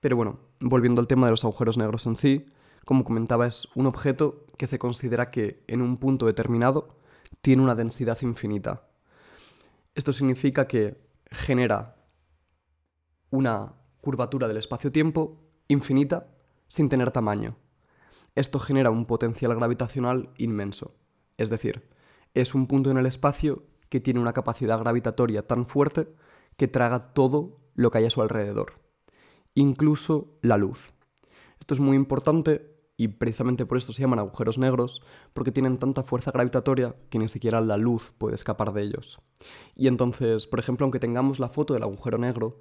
[0.00, 2.46] Pero bueno, volviendo al tema de los agujeros negros en sí,
[2.84, 6.96] como comentaba, es un objeto que se considera que en un punto determinado
[7.40, 8.88] tiene una densidad infinita.
[9.94, 11.96] Esto significa que genera
[13.30, 16.35] una curvatura del espacio-tiempo infinita
[16.68, 17.56] sin tener tamaño.
[18.34, 20.94] Esto genera un potencial gravitacional inmenso.
[21.36, 21.88] Es decir,
[22.34, 26.08] es un punto en el espacio que tiene una capacidad gravitatoria tan fuerte
[26.56, 28.74] que traga todo lo que hay a su alrededor,
[29.54, 30.92] incluso la luz.
[31.60, 35.02] Esto es muy importante y precisamente por esto se llaman agujeros negros,
[35.34, 39.20] porque tienen tanta fuerza gravitatoria que ni siquiera la luz puede escapar de ellos.
[39.74, 42.60] Y entonces, por ejemplo, aunque tengamos la foto del agujero negro,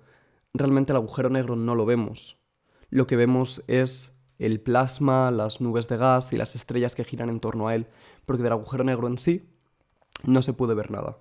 [0.53, 2.37] realmente el agujero negro no lo vemos.
[2.89, 7.29] Lo que vemos es el plasma, las nubes de gas y las estrellas que giran
[7.29, 7.87] en torno a él,
[8.25, 9.49] porque del agujero negro en sí
[10.23, 11.17] no se puede ver nada.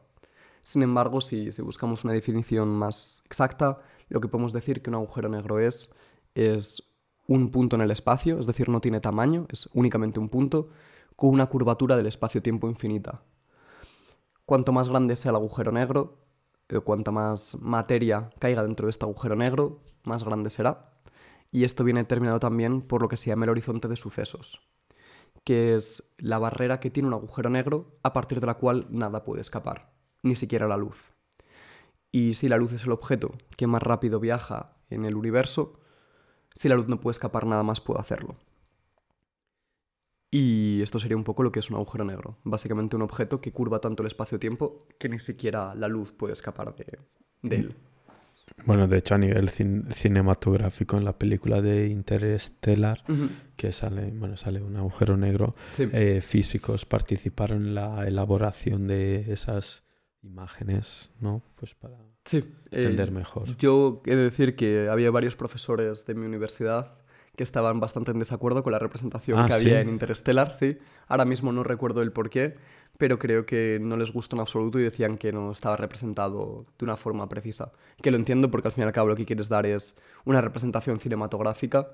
[0.62, 5.28] Sin embargo, si, buscamos una definición más exacta, lo que podemos decir que un agujero
[5.28, 5.92] negro es,
[6.34, 6.82] es
[7.26, 10.70] un punto en el espacio, es decir, no tiene tamaño, es únicamente un punto,
[11.16, 13.22] con una curvatura del espacio-tiempo infinita.
[14.46, 16.18] Cuanto más grande sea el agujero negro,
[16.68, 20.93] eh, cuanta más materia caiga dentro de este agujero negro, más grande será.
[21.54, 24.60] Y esto viene determinado también por lo que se llama el horizonte de sucesos
[25.44, 29.24] que es la barrera que tiene un agujero negro a partir de la cual nada
[29.24, 31.12] puede escapar, ni siquiera la luz.
[32.10, 35.80] Y si la luz es el objeto que más rápido viaja en el universo,
[36.56, 38.36] si la luz no puede escapar, nada más puede hacerlo.
[40.30, 42.38] Y esto sería un poco lo que es un agujero negro.
[42.42, 46.74] Básicamente un objeto que curva tanto el espacio-tiempo que ni siquiera la luz puede escapar
[46.74, 46.98] de,
[47.42, 47.76] de él.
[48.66, 53.02] Bueno, de hecho a nivel cinematográfico en la película de Interstellar,
[53.56, 59.84] que sale, bueno, sale un agujero negro, eh, físicos participaron en la elaboración de esas
[60.22, 61.42] imágenes, ¿no?
[61.56, 61.98] Pues para
[62.70, 63.56] entender eh, mejor.
[63.56, 67.03] Yo he de decir que había varios profesores de mi universidad
[67.36, 70.78] que estaban bastante en desacuerdo con la representación ah, que había en Interstellar, sí.
[71.08, 72.56] Ahora mismo no recuerdo el porqué,
[72.96, 76.84] pero creo que no les gustó en absoluto y decían que no estaba representado de
[76.84, 77.72] una forma precisa.
[78.00, 80.40] Que lo entiendo porque al fin y al cabo lo que quieres dar es una
[80.40, 81.88] representación cinematográfica,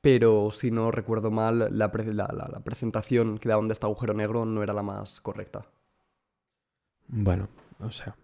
[0.00, 4.72] pero si no recuerdo mal, la, presentación que daban de este agujero negro no era
[4.72, 5.66] la más correcta.
[7.06, 7.48] Bueno,
[7.80, 8.16] o sea,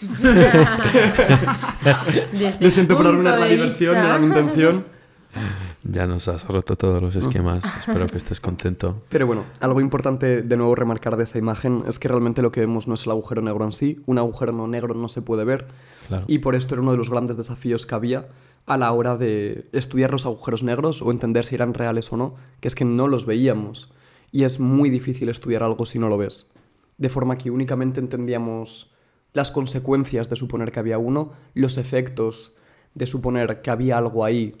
[2.60, 4.86] Lo siento por arruinar la diversión, no era mi intención.
[5.84, 7.64] Ya nos has roto todos los esquemas.
[7.78, 9.02] Espero que estés contento.
[9.08, 12.60] Pero bueno, algo importante de nuevo remarcar de esta imagen es que realmente lo que
[12.60, 14.00] vemos no es el agujero negro en sí.
[14.06, 15.66] Un agujero no negro no se puede ver.
[16.26, 18.28] Y por esto era uno de los grandes desafíos que había
[18.66, 22.34] a la hora de estudiar los agujeros negros o entender si eran reales o no,
[22.60, 23.90] que es que no los veíamos.
[24.30, 26.52] Y es muy difícil estudiar algo si no lo ves.
[26.96, 28.92] De forma que únicamente entendíamos
[29.32, 32.52] las consecuencias de suponer que había uno, los efectos
[32.94, 34.54] de suponer que había algo ahí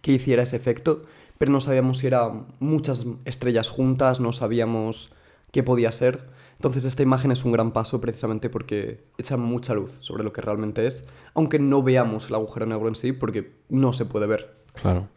[0.00, 1.04] que hiciera ese efecto,
[1.38, 5.10] pero no sabíamos si eran muchas estrellas juntas, no sabíamos
[5.52, 6.28] qué podía ser.
[6.56, 10.40] Entonces esta imagen es un gran paso precisamente porque echa mucha luz sobre lo que
[10.40, 14.56] realmente es, aunque no veamos el agujero negro en sí porque no se puede ver.
[14.74, 15.08] Claro.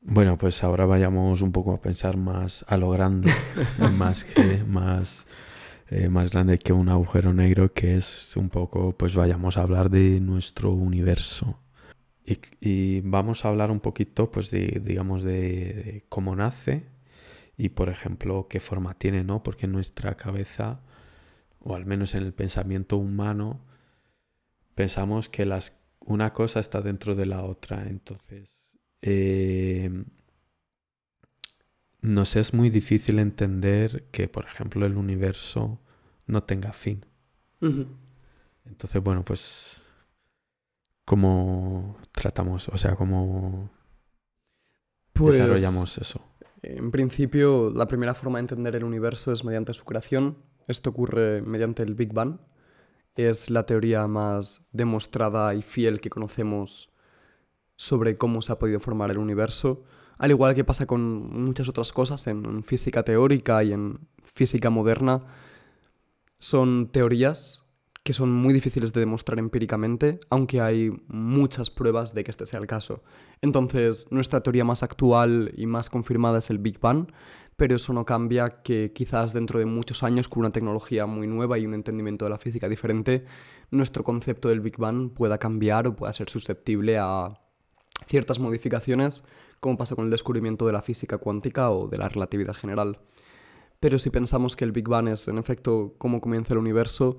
[0.00, 3.30] Bueno, pues ahora vayamos un poco a pensar más a lo grande,
[3.98, 5.26] más que más,
[5.90, 9.90] eh, más grande que un agujero negro, que es un poco, pues vayamos a hablar
[9.90, 11.58] de nuestro universo.
[12.60, 16.86] Y, vamos a hablar un poquito, pues, de, digamos, de, cómo nace
[17.56, 19.42] y, por ejemplo, qué forma tiene, ¿no?
[19.42, 20.80] Porque nuestra cabeza,
[21.60, 23.60] o al menos en el pensamiento humano,
[24.74, 25.72] pensamos que las,
[26.06, 27.88] una cosa está dentro de la otra.
[27.88, 30.04] Entonces, eh,
[32.00, 35.80] nos es muy difícil entender que, por ejemplo, el universo
[36.26, 37.04] no tenga fin.
[37.60, 39.80] Entonces, bueno, pues
[41.08, 42.68] ¿Cómo tratamos?
[42.68, 43.70] O sea, ¿cómo
[45.14, 46.20] pues, desarrollamos eso?
[46.60, 50.36] En principio, la primera forma de entender el universo es mediante su creación.
[50.66, 52.40] Esto ocurre mediante el Big Bang.
[53.14, 56.90] Es la teoría más demostrada y fiel que conocemos
[57.76, 59.84] sobre cómo se ha podido formar el universo.
[60.18, 65.24] Al igual que pasa con muchas otras cosas en física teórica y en física moderna,
[66.38, 67.67] son teorías
[68.02, 72.60] que son muy difíciles de demostrar empíricamente, aunque hay muchas pruebas de que este sea
[72.60, 73.02] el caso.
[73.42, 77.08] Entonces, nuestra teoría más actual y más confirmada es el Big Bang,
[77.56, 81.58] pero eso no cambia que quizás dentro de muchos años, con una tecnología muy nueva
[81.58, 83.24] y un entendimiento de la física diferente,
[83.70, 87.40] nuestro concepto del Big Bang pueda cambiar o pueda ser susceptible a
[88.06, 89.24] ciertas modificaciones,
[89.60, 93.00] como pasa con el descubrimiento de la física cuántica o de la relatividad general.
[93.80, 97.18] Pero si pensamos que el Big Bang es, en efecto, cómo comienza el universo,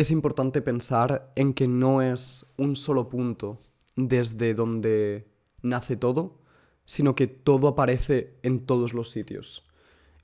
[0.00, 3.60] es importante pensar en que no es un solo punto
[3.96, 6.40] desde donde nace todo,
[6.86, 9.68] sino que todo aparece en todos los sitios.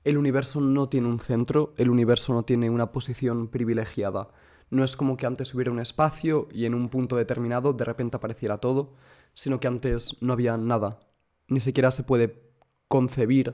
[0.03, 4.31] El universo no tiene un centro, el universo no tiene una posición privilegiada.
[4.71, 8.17] No es como que antes hubiera un espacio y en un punto determinado de repente
[8.17, 8.95] apareciera todo,
[9.35, 11.01] sino que antes no había nada.
[11.49, 12.51] Ni siquiera se puede
[12.87, 13.53] concebir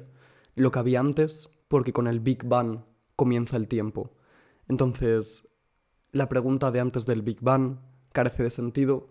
[0.56, 2.86] lo que había antes porque con el Big Bang
[3.18, 4.16] comienza el tiempo.
[4.70, 5.50] Entonces,
[6.14, 7.80] la pregunta de antes del Big Bang
[8.14, 9.10] carece de sentido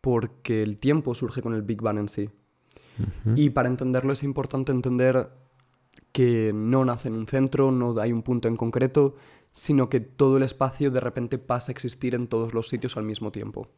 [0.00, 2.30] porque el tiempo surge con el Big Bang en sí.
[3.34, 5.28] Y para entenderlo es importante entender
[6.12, 9.16] que no nace en un centro, no hay un punto en concreto,
[9.52, 13.02] sino que todo el espacio de repente pasa a existir en todos los sitios al
[13.02, 13.68] mismo tiempo.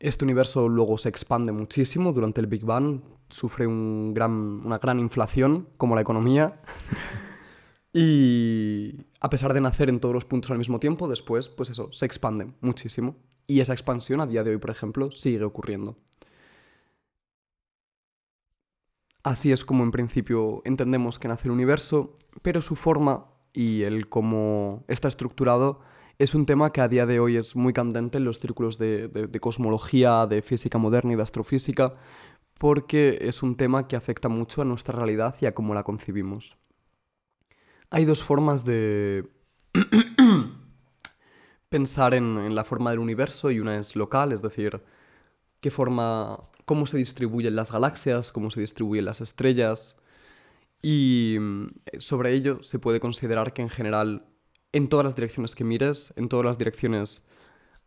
[0.00, 4.98] Este universo luego se expande muchísimo durante el Big Bang, sufre un gran, una gran
[4.98, 6.60] inflación, como la economía,
[7.98, 11.90] y a pesar de nacer en todos los puntos al mismo tiempo, después, pues eso,
[11.92, 13.16] se expande muchísimo.
[13.46, 15.96] Y esa expansión a día de hoy, por ejemplo, sigue ocurriendo.
[19.22, 24.10] Así es como en principio entendemos que nace el universo, pero su forma y el
[24.10, 25.80] cómo está estructurado
[26.18, 29.08] es un tema que a día de hoy es muy candente en los círculos de,
[29.08, 31.94] de, cosmología, de física moderna y de astrofísica,
[32.58, 36.58] porque es un tema que afecta mucho a nuestra realidad y a cómo la concibimos.
[37.90, 39.28] Hay dos formas de
[41.68, 44.82] pensar en, la forma del universo y una es local, es decir,
[45.60, 49.96] qué forma, cómo se distribuyen las galaxias, cómo se distribuyen las estrellas.
[50.82, 51.66] Y mm,
[51.98, 54.26] sobre ello se puede considerar que en general,
[54.72, 57.24] en todas las direcciones que mires, en todas las direcciones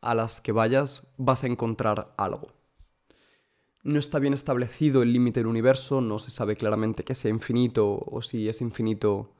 [0.01, 2.53] a las que vayas, vas a encontrar algo.
[3.83, 7.99] No está bien establecido el límite del universo, no se sabe claramente que sea infinito
[8.05, 9.33] o si es infinito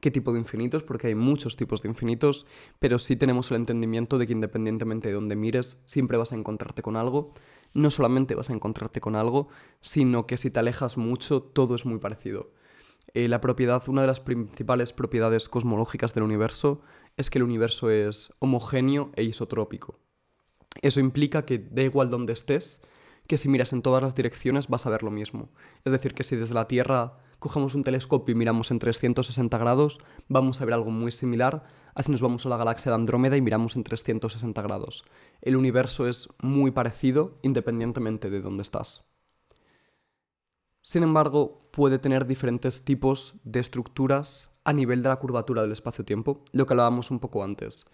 [0.00, 2.46] qué tipo de infinitos, porque hay muchos tipos de infinitos,
[2.78, 6.82] pero sí tenemos el entendimiento de que independientemente de donde mires, siempre vas a encontrarte
[6.82, 7.34] con algo.
[7.72, 9.48] No solamente vas a encontrarte con algo,
[9.80, 12.52] sino que si te alejas mucho, todo es muy parecido.
[13.14, 16.82] Eh, la propiedad, una de las principales propiedades cosmológicas del universo
[17.16, 19.98] es que el universo es homogéneo e isotrópico.
[20.82, 22.80] Eso implica que da igual donde estés,
[23.26, 25.50] que si miras en todas las direcciones vas a ver lo mismo.
[25.84, 29.98] Es decir, que si desde la Tierra cogemos un telescopio y miramos en 360 grados,
[30.28, 33.40] vamos a ver algo muy similar así nos vamos a la galaxia de Andrómeda y
[33.40, 35.04] miramos en 360 grados.
[35.40, 39.04] El universo es muy parecido independientemente de dónde estás.
[40.82, 46.44] Sin embargo, puede tener diferentes tipos de estructuras a nivel de la curvatura del espacio-tiempo,
[46.52, 47.86] lo que hablábamos un poco antes,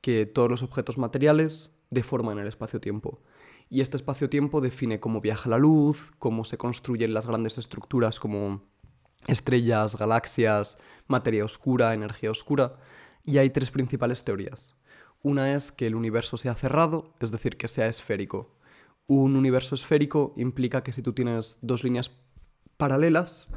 [0.00, 3.22] que todos los objetos materiales deforman el espacio-tiempo.
[3.68, 8.62] Y este espacio-tiempo define cómo viaja la luz, cómo se construyen las grandes estructuras como
[9.26, 12.76] estrellas, galaxias, materia oscura, energía oscura,
[13.24, 14.80] y hay tres principales teorías.
[15.22, 18.56] Una es que el universo sea cerrado, es decir, que sea esférico.
[19.06, 22.10] Un universo esférico implica que si tú tienes dos líneas
[22.76, 23.48] paralelas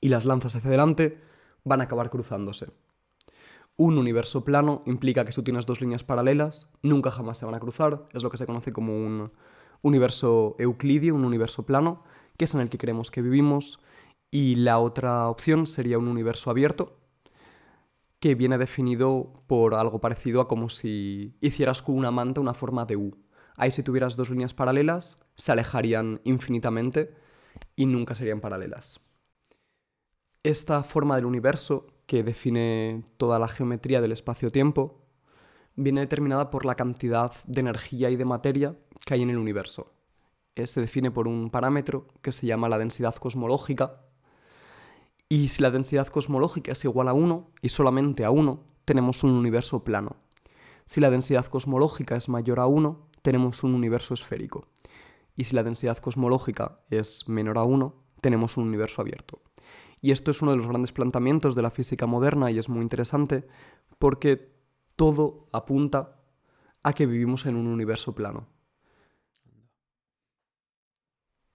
[0.00, 1.22] y las lanzas hacia adelante,
[1.64, 2.72] van a acabar cruzándose.
[3.76, 7.54] Un universo plano implica que si tú tienes dos líneas paralelas, nunca jamás se van
[7.54, 9.32] a cruzar, es lo que se conoce como un
[9.82, 12.02] universo euclidio, un universo plano,
[12.38, 13.78] que es en el que creemos que vivimos,
[14.30, 16.98] y la otra opción sería un universo abierto,
[18.18, 22.84] que viene definido por algo parecido a como si hicieras con una manta una forma
[22.86, 23.16] de U.
[23.56, 27.14] Ahí si tuvieras dos líneas paralelas, se alejarían infinitamente
[27.74, 29.06] y nunca serían paralelas.
[30.42, 35.06] Esta forma del universo, que define toda la geometría del espacio-tiempo,
[35.74, 39.92] viene determinada por la cantidad de energía y de materia que hay en el universo.
[40.54, 44.05] Eh, se define por un parámetro que se llama la densidad cosmológica,
[45.28, 49.32] y si la densidad cosmológica es igual a 1 y solamente a 1, tenemos un
[49.32, 50.16] universo plano.
[50.84, 54.68] Si la densidad cosmológica es mayor a 1, tenemos un universo esférico.
[55.34, 59.42] Y si la densidad cosmológica es menor a 1, tenemos un universo abierto.
[60.00, 62.82] Y esto es uno de los grandes planteamientos de la física moderna y es muy
[62.82, 63.48] interesante
[63.98, 64.54] porque
[64.94, 66.20] todo apunta
[66.84, 68.46] a que vivimos en un universo plano.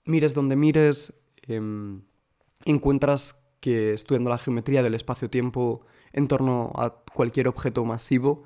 [0.03, 2.01] Mires donde mires, em,
[2.65, 8.43] encuentras que estudiando la geometría del espacio-tiempo en torno a cualquier objeto masivo,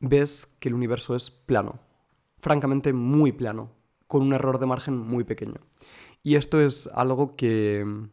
[0.00, 1.78] ves que el universo es plano,
[2.38, 3.70] francamente muy plano,
[4.08, 5.60] con un error de margen muy pequeño.
[6.22, 8.10] Y esto es algo que mm,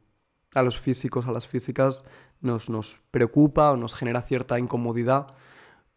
[0.54, 2.04] a los físicos, a las físicas,
[2.42, 5.34] nos, nos preocupa o nos genera cierta incomodidad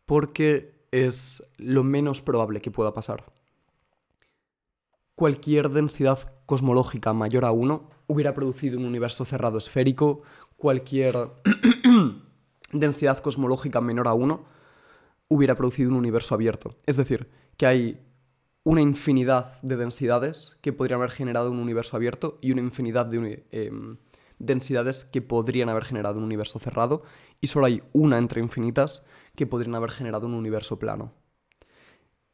[0.07, 3.33] porque es lo menos probable que pueda pasar.
[5.15, 10.23] Cualquier densidad cosmológica mayor a 1 hubiera producido un universo cerrado esférico,
[10.57, 11.15] cualquier
[12.73, 14.45] densidad cosmológica menor a 1
[15.29, 16.75] hubiera producido un universo abierto.
[16.87, 18.01] Es decir, que hay
[18.65, 23.47] una infinidad de densidades que podrían haber generado un universo abierto y una infinidad de
[23.53, 23.99] em,
[24.41, 27.05] densidades que podrían haber generado un universo cerrado
[27.41, 31.13] y solo hay una entre infinitas que podrían haber generado un universo plano.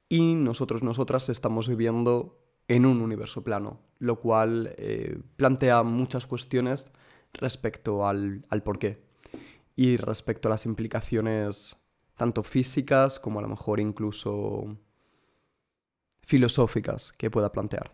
[0.08, 6.92] Y nosotros, nosotras estamos viviendo en un universo plano, lo cual eh, plantea muchas cuestiones
[7.32, 8.78] respecto al, al por
[9.76, 11.76] y respecto a las implicaciones
[12.16, 14.76] tanto físicas como a lo mejor incluso
[16.22, 17.92] filosóficas que pueda plantear.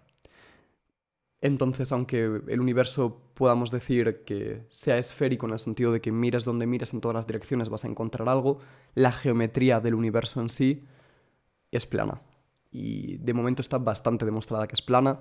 [1.40, 6.44] Entonces, aunque el universo podamos decir que sea esférico en el sentido de que mires
[6.44, 8.61] donde mires en todas las direcciones vas a encontrar algo,
[8.94, 10.85] la geometría del universo en sí
[11.72, 12.22] es plana.
[12.72, 15.20] Y de momento está bastante demostrada que es plana.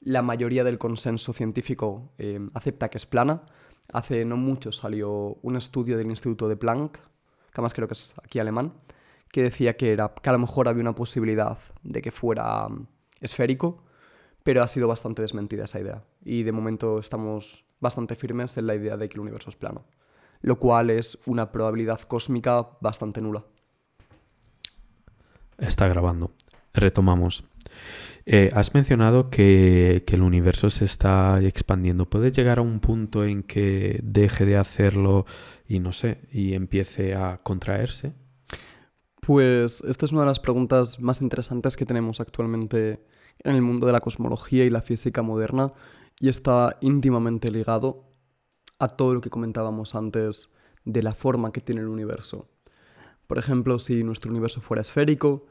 [0.00, 3.42] La mayoría del consenso científico eh, acepta que es plana.
[3.92, 7.00] Hace no mucho salió un estudio del Instituto de Planck, que
[7.54, 8.72] además creo que es aquí alemán,
[9.30, 12.86] que decía que, era, que a lo mejor había una posibilidad de que fuera mm,
[13.20, 13.82] esférico,
[14.44, 16.04] pero ha sido bastante desmentida esa idea.
[16.24, 19.84] Y de momento estamos bastante firmes en la idea de que el universo es plano,
[20.40, 23.44] lo cual es una probabilidad cósmica bastante nula.
[25.58, 26.30] Está grabando.
[26.74, 27.44] Retomamos.
[28.24, 32.08] Eh, has mencionado que, que el universo se está expandiendo.
[32.08, 35.26] ¿Puede llegar a un punto en que deje de hacerlo
[35.66, 38.14] y no sé, y empiece a contraerse?
[39.20, 43.04] Pues esta es una de las preguntas más interesantes que tenemos actualmente
[43.38, 45.72] en el mundo de la cosmología y la física moderna
[46.18, 48.04] y está íntimamente ligado
[48.78, 50.50] a todo lo que comentábamos antes
[50.84, 52.48] de la forma que tiene el universo.
[53.26, 55.46] Por ejemplo, si nuestro universo fuera esférico,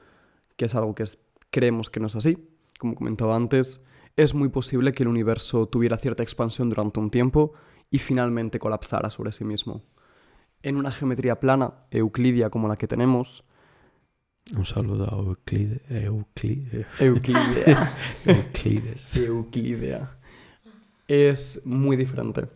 [0.55, 1.17] que es algo que es-
[1.49, 2.37] creemos que no es así,
[2.79, 3.81] como comentaba antes,
[4.17, 7.53] es muy posible que el universo tuviera cierta expansión durante un tiempo
[7.89, 9.83] y finalmente colapsara sobre sí mismo.
[10.63, 13.43] En una geometría plana, euclidia como la que tenemos,
[14.55, 17.95] Un saludo a Euclide, Euclide, Euclidea.
[18.25, 19.15] Euclides.
[19.17, 20.17] Euclidea.
[21.07, 22.47] Es muy diferente.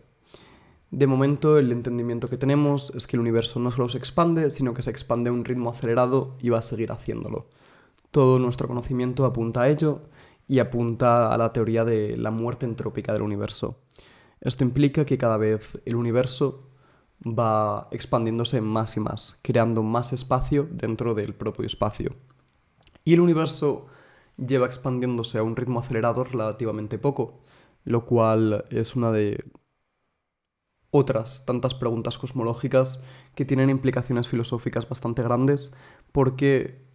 [0.90, 4.74] De momento, el entendimiento que tenemos es que el universo no solo se expande, sino
[4.74, 7.48] que se expande a un ritmo acelerado y va a seguir haciéndolo.
[8.16, 10.00] Todo nuestro conocimiento apunta a ello
[10.48, 13.82] y apunta a la teoría de la muerte entrópica del universo.
[14.40, 16.70] Esto implica que cada vez el universo
[17.22, 22.16] va expandiéndose más y más, creando más espacio dentro del propio espacio.
[23.04, 23.88] Y el universo
[24.38, 27.42] lleva expandiéndose a un ritmo acelerado relativamente poco,
[27.84, 29.44] lo cual es una de
[30.90, 35.76] otras tantas preguntas cosmológicas que tienen implicaciones filosóficas bastante grandes
[36.12, 36.85] porque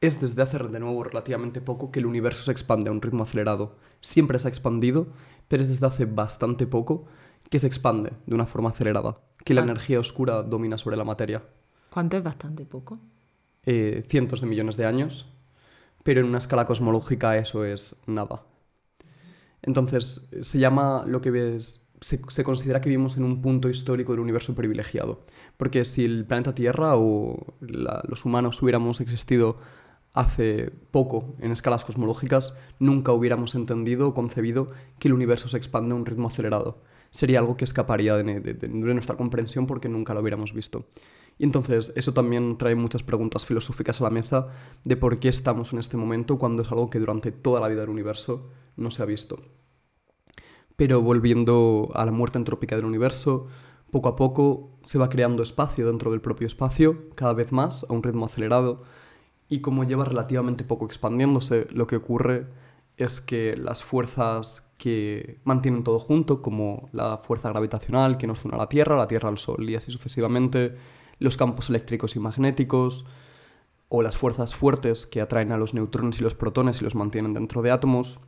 [0.00, 3.24] es desde hace de nuevo relativamente poco que el universo se expande a un ritmo
[3.24, 3.76] acelerado.
[4.00, 5.06] Siempre se ha expandido,
[5.48, 7.06] pero es desde hace bastante poco
[7.50, 9.64] que se expande de una forma acelerada, que la Ah.
[9.64, 11.42] energía oscura domina sobre la materia.
[11.90, 12.98] ¿Cuánto es bastante poco?
[13.64, 15.26] Eh, cientos de millones de años,
[16.02, 18.42] pero en una escala cosmológica eso es nada.
[19.62, 24.12] Entonces, se llama lo que ves, se, se considera que vivimos en un punto histórico
[24.12, 25.24] del universo privilegiado,
[25.56, 29.56] porque si el planeta Tierra o la- los humanos hubiéramos existido
[30.16, 35.92] hace poco en escalas cosmológicas, nunca hubiéramos entendido o concebido que el universo se expande
[35.92, 36.82] a un ritmo acelerado.
[37.10, 40.86] Sería algo que escaparía de, nuestra comprensión porque nunca lo hubiéramos visto.
[41.38, 44.48] Y entonces eso también trae muchas preguntas filosóficas a la mesa
[44.84, 47.82] de por qué estamos en este momento cuando es algo que durante toda la vida
[47.82, 49.42] del universo no se ha visto.
[50.76, 53.48] Pero volviendo a la muerte entrópica del universo,
[53.90, 57.92] poco a poco se va creando espacio dentro del propio espacio, cada vez más, a
[57.92, 58.82] un ritmo acelerado,
[59.48, 62.46] y como lleva relativamente poco expandiéndose, lo que ocurre
[62.96, 68.54] es que las fuerzas que mantienen todo junto, como la fuerza gravitacional que nos une
[68.54, 70.76] a la Tierra, la Tierra al Sol y así sucesivamente,
[71.18, 73.04] los campos eléctricos y magnéticos,
[73.88, 77.34] o las fuerzas fuertes que atraen a los neutrones y los protones y los mantienen
[77.34, 78.18] dentro de átomos,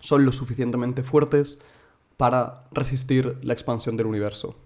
[0.00, 1.60] son lo suficientemente fuertes
[2.16, 4.56] para resistir la expansión del universo.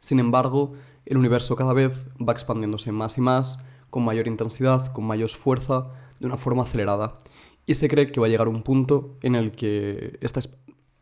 [0.00, 0.74] Sin embargo,
[1.06, 5.88] el universo cada vez va expandiéndose más y más, con mayor intensidad, con mayor fuerza,
[6.18, 7.18] de una forma acelerada.
[7.66, 10.40] Y se cree que va a llegar un punto en el que esta,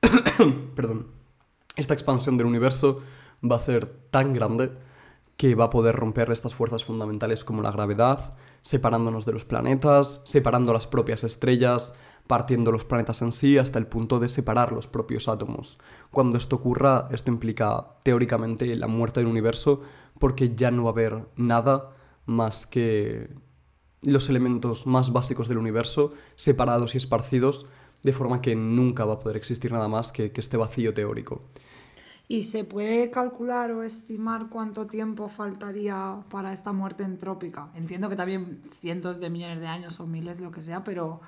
[1.77, 3.01] esta expansión del universo
[3.49, 4.73] va a ser tan grande
[5.37, 10.23] que va a poder romper estas fuerzas fundamentales como la gravedad, separándonos de los planetas,
[10.27, 14.89] separando las propias estrellas, partiendo los planetas en sí hasta el punto de separar los
[14.89, 15.79] propios átomos.
[16.11, 19.83] Cuando esto ocurra, esto implica teóricamente la muerte del universo
[20.19, 21.93] porque ya no va a haber nada
[22.31, 23.29] más que
[24.03, 27.67] los elementos más básicos del universo separados y esparcidos
[28.03, 31.43] de forma que nunca va a poder existir nada más que, que este vacío teórico.
[32.29, 37.73] ¿Y se puede calcular o estimar cuánto tiempo faltaría para esta muerte entrópica?
[37.75, 41.21] Entiendo que también cientos de millones de años o miles, lo que sea, pero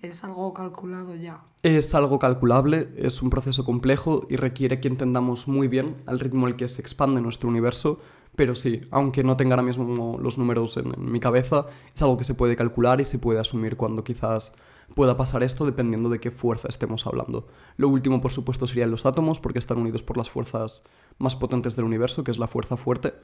[0.00, 1.42] es algo calculado ya.
[1.64, 6.46] Es algo calculable, es un proceso complejo y requiere que entendamos muy bien al ritmo
[6.46, 7.98] al que se expande nuestro universo,
[8.36, 12.16] pero sí, aunque no tenga ahora mismo los números en, en mi cabeza, es algo
[12.16, 14.52] que se puede calcular y se puede asumir cuando quizás
[14.94, 17.46] pueda pasar esto dependiendo de qué fuerza estemos hablando.
[17.76, 20.82] Lo último, por supuesto, serían los átomos, porque están unidos por las fuerzas
[21.18, 23.14] más potentes del universo, que es la fuerza fuerte.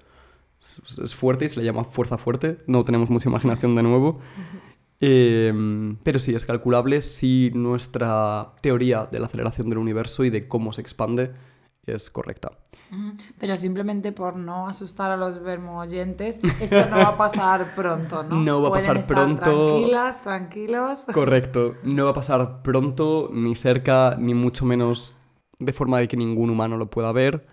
[0.87, 2.59] Es- Es fuerte y se le llama fuerza fuerte.
[2.67, 4.21] No tenemos mucha imaginación de nuevo.
[5.03, 10.47] Eh, pero sí, es calculable si nuestra teoría de la aceleración del universo y de
[10.47, 11.31] cómo se expande
[11.95, 12.53] es correcta.
[13.39, 18.37] Pero simplemente por no asustar a los vermoyentes, esto no va a pasar pronto, ¿no?
[18.37, 19.43] No va a pasar estar pronto.
[19.43, 21.07] Tranquilas, tranquilos.
[21.13, 21.77] Correcto.
[21.85, 25.17] No va a pasar pronto, ni cerca, ni mucho menos
[25.59, 27.47] de forma de que ningún humano lo pueda ver.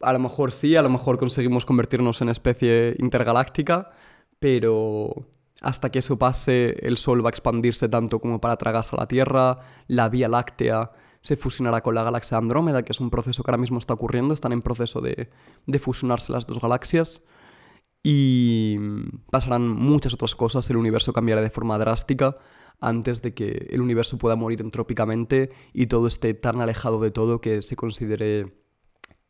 [0.00, 3.90] A lo mejor sí, a lo mejor conseguimos convertirnos en especie intergaláctica,
[4.38, 5.26] pero
[5.60, 9.08] hasta que eso pase, el Sol va a expandirse tanto como para tragarse a la
[9.08, 10.92] Tierra, la Vía Láctea
[11.24, 14.34] se fusionará con la galaxia Andrómeda, que es un proceso que ahora mismo está ocurriendo,
[14.34, 15.30] están en proceso de,
[15.66, 17.22] de fusionarse las dos galaxias
[18.02, 18.76] y
[19.30, 22.36] pasarán muchas otras cosas, el universo cambiará de forma drástica
[22.78, 27.40] antes de que el universo pueda morir entrópicamente y todo esté tan alejado de todo
[27.40, 28.52] que se considere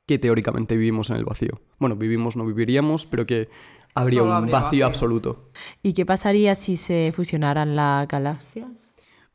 [0.04, 1.60] que teóricamente vivimos en el vacío.
[1.78, 3.48] Bueno, vivimos, no viviríamos, pero que
[3.94, 4.86] habría Solo un habría vacío, vacío.
[4.86, 5.50] absoluto.
[5.80, 8.83] ¿Y qué pasaría si se fusionaran las galaxias?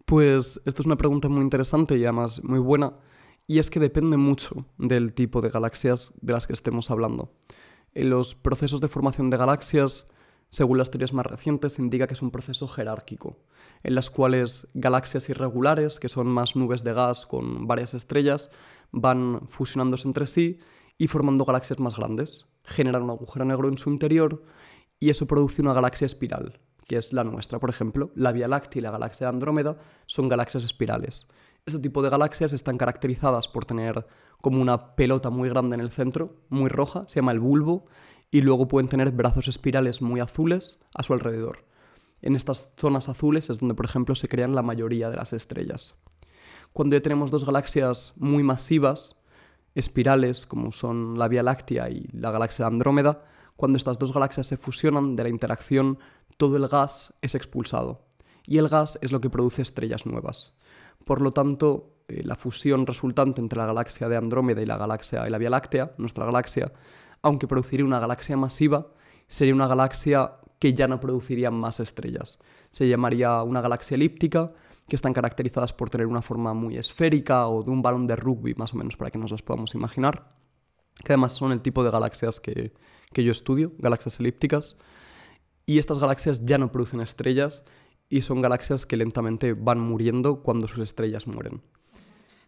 [0.10, 2.94] Pues esto es una pregunta muy interesante y además muy buena,
[3.46, 7.32] y es que depende mucho del tipo de galaxias de las que estemos hablando.
[7.94, 10.10] En los procesos de formación de galaxias,
[10.50, 13.38] según las teorías más recientes, indica que es un proceso jerárquico,
[13.84, 18.50] en las cuales galaxias irregulares, que son más nubes de gas con varias estrellas,
[18.92, 20.58] van fusionándose entre sí
[20.98, 22.50] y formando galaxias más grandes.
[22.64, 24.42] Generan un agujero negro en su interior
[25.00, 26.60] y eso produce una galaxia espiral,
[26.90, 28.12] que es la nuestra, por ejemplo.
[28.16, 29.78] La Vía Láctea y la galaxia Andrómeda
[30.08, 31.28] son galaxias espirales.
[31.68, 34.08] Este tipo de galaxias están caracterizadas por tener
[34.42, 37.86] como una pelota muy grande en el centro, muy roja, se llama el bulbo,
[38.32, 41.64] y luego pueden tener brazos espirales muy azules a su alrededor.
[42.24, 45.94] En estas zonas azules es donde, por ejemplo, se crean la mayoría de las estrellas.
[46.74, 49.16] Cuando ya tenemos dos galaxias muy masivas,
[49.76, 53.26] espirales, como son la Vía Láctea y la galaxia Andrómeda,
[53.60, 56.00] cuando estas dos galaxias se fusionan de la interacción,
[56.38, 58.06] todo el gas es expulsado.
[58.46, 60.56] Y el gas es lo que produce estrellas nuevas.
[61.06, 65.28] Por lo tanto, eh, la fusión resultante entre la galaxia de Andrómeda y la galaxia
[65.28, 66.72] y la Vía Láctea, nuestra galaxia,
[67.22, 68.88] aunque produciría una galaxia masiva,
[69.28, 72.40] sería una galaxia que ya no produciría más estrellas.
[72.70, 74.52] Se llamaría una galaxia elíptica,
[74.88, 78.56] que están caracterizadas por tener una forma muy esférica o de un balón de rugby,
[78.56, 80.34] más o menos, para que nos las podamos imaginar.
[81.04, 82.74] Que además son el tipo de galaxias que
[83.14, 84.80] yo estudio, galaxias elípticas.
[85.70, 87.64] Y estas galaxias ya no producen estrellas
[88.10, 91.62] y son galaxias que lentamente van muriendo cuando sus estrellas mueren.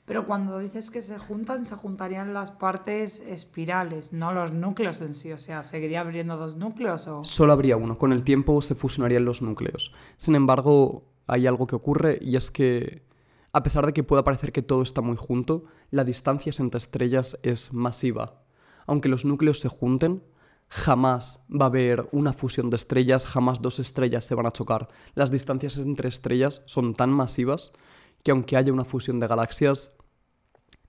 [0.06, 5.14] Pero cuando dices que se juntan, se juntarían las partes espirales, no los núcleos en
[5.14, 5.32] sí.
[5.32, 7.24] O sea, ¿seguiría abriendo dos núcleos o...?
[7.24, 9.94] Solo habría uno, con el tiempo se fusionarían los núcleos.
[10.18, 13.04] Sin embargo, hay algo que ocurre y es que,
[13.54, 17.38] a pesar de que pueda parecer que todo está muy junto, la distancia entre estrellas
[17.44, 18.42] es masiva.
[18.88, 20.24] Aunque los núcleos se junten,
[20.72, 24.88] jamás va a haber una fusión de estrellas, jamás dos estrellas se van a chocar.
[25.16, 27.74] Las distancias entre estrellas son tan masivas
[28.24, 29.92] que aunque haya una fusión de galaxias,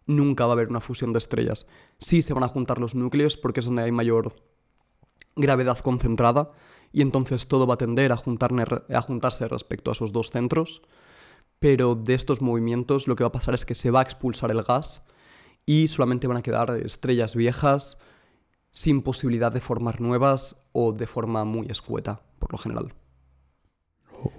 [0.06, 1.66] nunca va a haber una fusión de estrellas.
[1.98, 4.36] Sí se van a juntar los núcleos porque es donde hay mayor
[5.34, 6.52] gravedad concentrada
[6.92, 10.82] y entonces todo va a tender a, a juntarse respecto a esos dos centros,
[11.58, 14.52] pero de estos movimientos lo que va a pasar es que se va a expulsar
[14.52, 15.04] el gas
[15.66, 17.98] y solamente van a quedar estrellas viejas
[18.72, 22.94] sin posibilidad de formar nuevas o de forma muy escueta, por lo general.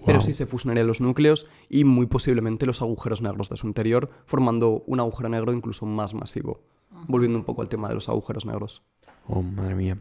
[0.06, 0.26] Pero Wow.
[0.26, 4.84] sí se fusionarían los núcleos y muy posiblemente los agujeros negros de su interior, formando
[4.88, 6.62] un agujero negro incluso más masivo.
[7.08, 8.84] Volviendo un poco al tema de los agujeros negros.
[9.28, 9.98] Oh, madre mía.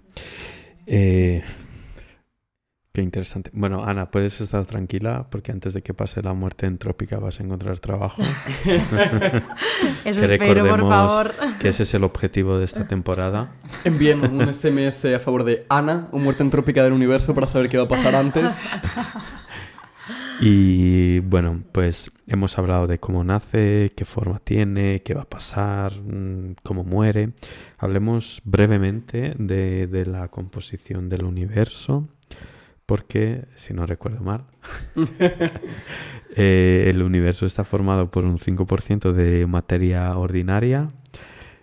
[0.86, 1.42] Eh,
[2.92, 3.50] qué interesante.
[3.54, 7.42] Bueno, Ana, puedes estar tranquila porque antes de que pase la muerte entrópica vas a
[7.42, 8.22] encontrar trabajo.
[10.04, 11.32] Eso Que espero, por recordemos favor.
[11.58, 13.52] que ese es el objetivo de esta temporada.
[13.84, 17.78] Envíen un SMS a favor de Ana o muerte entrópica del universo para saber qué
[17.78, 18.66] va a pasar antes.
[20.44, 25.92] Y bueno, pues hemos hablado de cómo nace, qué forma tiene, qué va a pasar,
[25.92, 27.30] mm, cómo muere.
[27.78, 32.08] Hablemos brevemente de, de la composición del universo,
[32.92, 34.44] porque, si no recuerdo mal,
[36.36, 40.90] eh, el universo está formado por un 5% de materia ordinaria,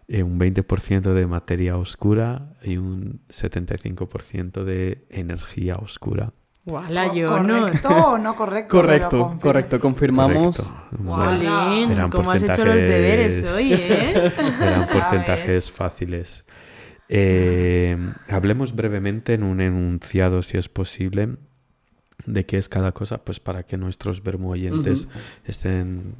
[0.07, 6.33] eh, un 20% de materia oscura y un 75% de energía oscura.
[6.65, 7.59] ¡Wala, yo no!
[7.59, 8.75] ¿Correcto o no correcto?
[8.75, 10.57] Correcto, correcto, confirmamos.
[10.57, 11.91] Correcto.
[11.91, 14.33] Eran ¿cómo has hecho los deberes hoy, eh?
[14.61, 16.43] Eran porcentajes fáciles.
[17.09, 17.97] Eh,
[18.27, 21.37] hablemos brevemente en un enunciado, si es posible,
[22.25, 25.07] de qué es cada cosa, pues para que nuestros vermoyentes
[25.43, 26.15] estén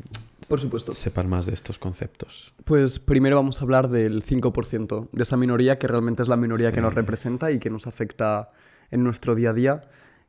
[0.48, 0.94] Por supuesto.
[0.94, 2.54] sepan más de estos conceptos.
[2.66, 6.72] Pues primero vamos a hablar del 5%, de esa minoría que realmente es la minoría
[6.72, 8.52] que nos representa y que nos afecta
[8.90, 9.82] en nuestro día a día,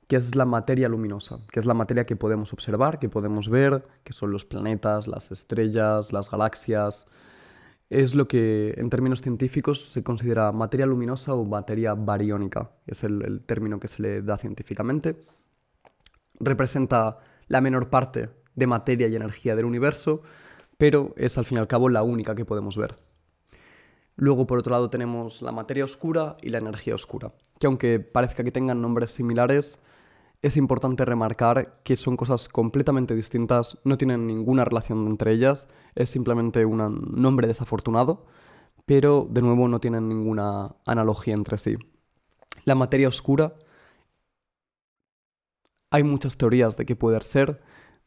[0.09, 3.87] que es la materia luminosa, que es la materia que podemos observar, que podemos ver,
[4.05, 7.07] que son los planetas, las estrellas, las galaxias.
[7.91, 13.23] Es lo que en términos científicos se considera materia luminosa o materia bariónica, es el,
[13.23, 15.17] el término que se le da científicamente.
[16.39, 17.19] Representa
[17.49, 20.23] la menor parte de materia y energía del universo,
[20.79, 22.97] pero es al fin y al cabo la única que podemos ver.
[24.15, 28.45] Luego, por otro lado, tenemos la materia oscura y la energía oscura, que aunque parezca
[28.45, 29.81] que tengan nombres similares,
[30.43, 36.11] es importante remarcar que son cosas completamente distintas, no tienen ninguna relación entre ellas, es
[36.11, 38.27] simplemente un nombre desafortunado,
[38.87, 41.77] pero de nuevo no tienen ninguna analogía entre sí.
[42.65, 43.55] La materia oscura,
[45.91, 47.61] hay muchas teorías de qué puede ser,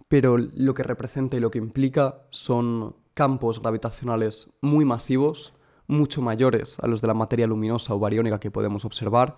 [0.07, 5.53] pero lo que representa y lo que implica son campos gravitacionales muy masivos,
[5.87, 9.37] mucho mayores a los de la materia luminosa o bariónica que podemos observar,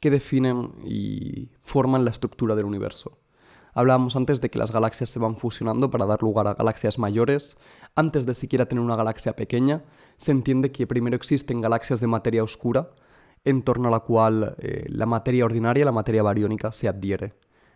[0.00, 3.18] que definen y forman la estructura del universo.
[3.76, 7.58] Hablábamos antes de que las galaxias se van fusionando para dar lugar a galaxias mayores.
[7.94, 9.84] Antes de siquiera tener una galaxia pequeña,
[10.16, 12.92] se entiende que primero existen galaxias de materia oscura,
[13.44, 17.34] en torno a la cual eh, la materia ordinaria, la materia bariónica, se adhiere.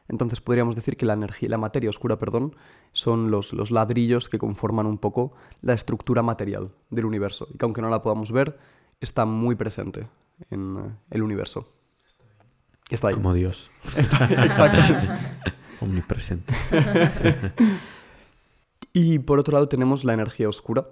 [0.08, 2.56] Entonces podríamos decir que la, energía, la materia oscura perdón,
[2.92, 7.64] son los, los ladrillos que conforman un poco la estructura material del universo y que
[7.66, 8.58] aunque no la podamos ver,
[9.00, 10.08] está muy presente
[10.50, 11.68] en eh, el universo.
[12.91, 13.14] Está ahí.
[13.14, 14.78] Como Dios, Está exacto.
[15.80, 16.53] omnipresente.
[18.93, 20.88] Y por otro lado tenemos la energía oscura.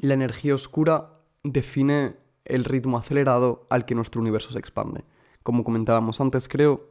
[0.00, 5.04] La energía oscura define el ritmo acelerado al que nuestro universo se expande.
[5.42, 6.90] Como comentábamos antes, creo,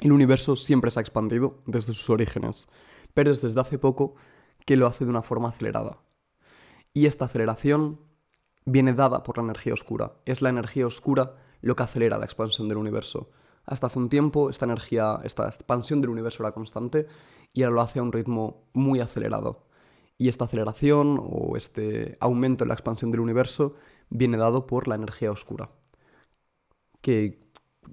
[0.00, 2.68] el universo siempre se ha expandido desde sus orígenes,
[3.14, 4.16] pero es desde hace poco
[4.66, 5.98] que lo hace de una forma acelerada.
[6.92, 8.00] Y esta aceleración
[8.64, 10.14] viene dada por la energía oscura.
[10.24, 13.30] Es la energía oscura lo que acelera la expansión del universo.
[13.64, 17.06] Hasta hace un tiempo esta energía, esta expansión del universo era constante
[17.54, 19.66] y ahora lo hace a un ritmo muy acelerado.
[20.18, 23.74] Y esta aceleración o este aumento en la expansión del universo
[24.10, 25.70] viene dado por la energía oscura,
[27.00, 27.42] que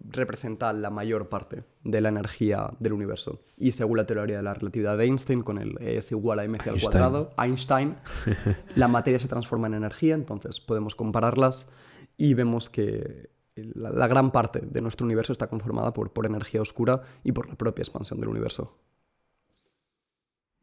[0.10, 3.40] representa la mayor parte de la energía del universo.
[3.58, 6.44] Y según la teoría de la relatividad de Einstein, con el E es igual a
[6.44, 6.80] al Einstein.
[6.80, 7.96] cuadrado, Einstein,
[8.76, 11.72] la materia se transforma en energía, entonces podemos compararlas
[12.18, 16.62] y vemos que la, la gran parte de nuestro universo está conformada por, por energía
[16.62, 18.78] oscura y por la propia expansión del universo.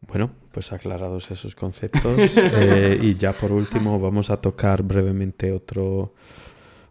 [0.07, 2.19] Bueno, pues aclarados esos conceptos.
[2.37, 6.15] eh, y ya por último vamos a tocar brevemente otro,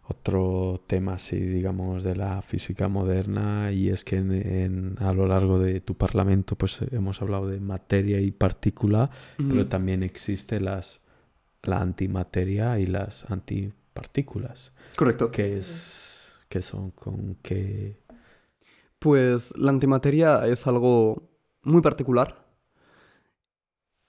[0.06, 3.72] otro tema así, digamos, de la física moderna.
[3.72, 7.60] Y es que en- en- a lo largo de tu parlamento pues hemos hablado de
[7.60, 11.00] materia y partícula, pero también existe las,
[11.62, 13.78] la antimateria y las antipartículas.
[14.96, 15.30] Correcto.
[15.30, 16.36] ¿Qué es?
[16.48, 16.90] ¿Qué son?
[16.92, 18.00] ¿Con qué?
[18.98, 21.30] Pues la antimateria es algo
[21.62, 22.46] muy particular.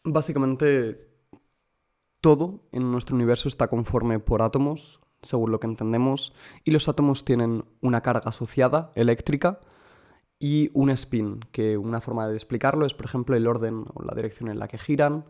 [0.03, 1.09] Básicamente,
[2.21, 6.33] todo en nuestro universo está conforme por átomos, según lo que entendemos,
[6.63, 9.59] y los átomos tienen una carga asociada eléctrica
[10.39, 14.15] y un spin, que una forma de explicarlo es, por ejemplo, el orden o la
[14.15, 15.25] dirección en la que giran.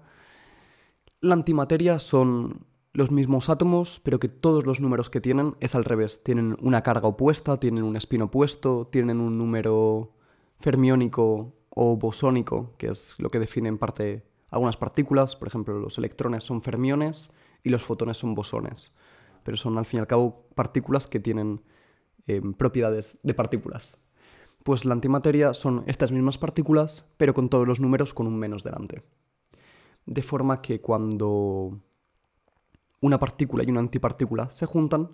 [1.19, 5.85] La antimateria son los mismos átomos, pero que todos los números que tienen es al
[5.85, 6.23] revés.
[6.23, 10.13] Tienen una carga opuesta, tienen un spin opuesto, tienen un número
[10.59, 15.35] fermiónico o bosónico, que es lo que define en parte algunas partículas.
[15.35, 17.31] Por ejemplo, los electrones son fermiones
[17.63, 18.95] y los fotones son bosones.
[19.43, 21.61] Pero son al fin y al cabo partículas que tienen
[22.27, 24.05] eh, propiedades de partículas.
[24.63, 28.63] Pues la antimateria son estas mismas partículas, pero con todos los números con un menos
[28.63, 29.03] delante.
[30.05, 31.79] De forma que cuando
[33.01, 35.11] una partícula y una antipartícula se juntan,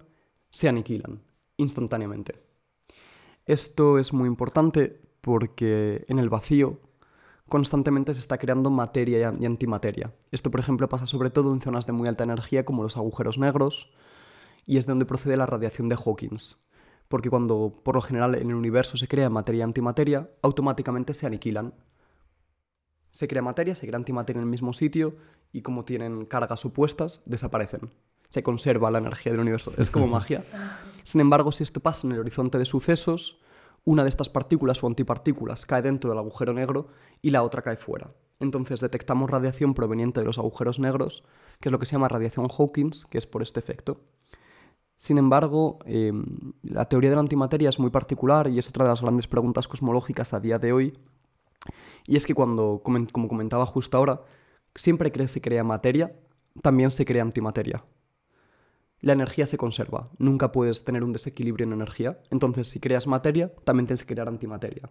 [0.49, 1.21] se aniquilan
[1.57, 2.41] instantáneamente.
[3.45, 6.79] Esto es muy importante porque en el vacío
[7.47, 10.13] constantemente se está creando materia y antimateria.
[10.31, 13.37] Esto, por ejemplo, pasa sobre todo en zonas de muy alta energía como los agujeros
[13.37, 13.91] negros
[14.65, 16.57] y es de donde procede la radiación de Hawkins.
[17.07, 21.27] Porque cuando por lo general en el universo se crea materia y antimateria, automáticamente se
[21.27, 21.75] aniquilan.
[23.15, 25.15] Se crea materia, se crea antimateria en el mismo sitio
[25.53, 27.89] y como tienen cargas opuestas, desaparecen.
[28.27, 29.71] Se conserva la energía del universo.
[29.77, 30.43] Es como magia.
[31.05, 33.39] Sin embargo, si esto pasa en el horizonte de sucesos,
[33.85, 36.89] una de estas partículas o antipartículas cae dentro del agujero negro
[37.21, 38.11] y la otra cae fuera.
[38.41, 41.23] Entonces detectamos radiación proveniente de los agujeros negros,
[41.61, 44.01] que es lo que se llama radiación Hawkins, que es por este efecto.
[44.97, 46.11] Sin embargo, eh,
[46.63, 49.69] la teoría de la antimateria es muy particular y es otra de las grandes preguntas
[49.69, 50.99] cosmológicas a día de hoy.
[52.05, 54.21] Y es que cuando, como comentaba justo ahora,
[54.75, 56.15] siempre que se crea materia,
[56.61, 57.83] también se crea antimateria.
[59.01, 63.53] La energía se conserva, nunca puedes tener un desequilibrio en energía, entonces si creas materia,
[63.63, 64.89] también tienes que crear antimateria.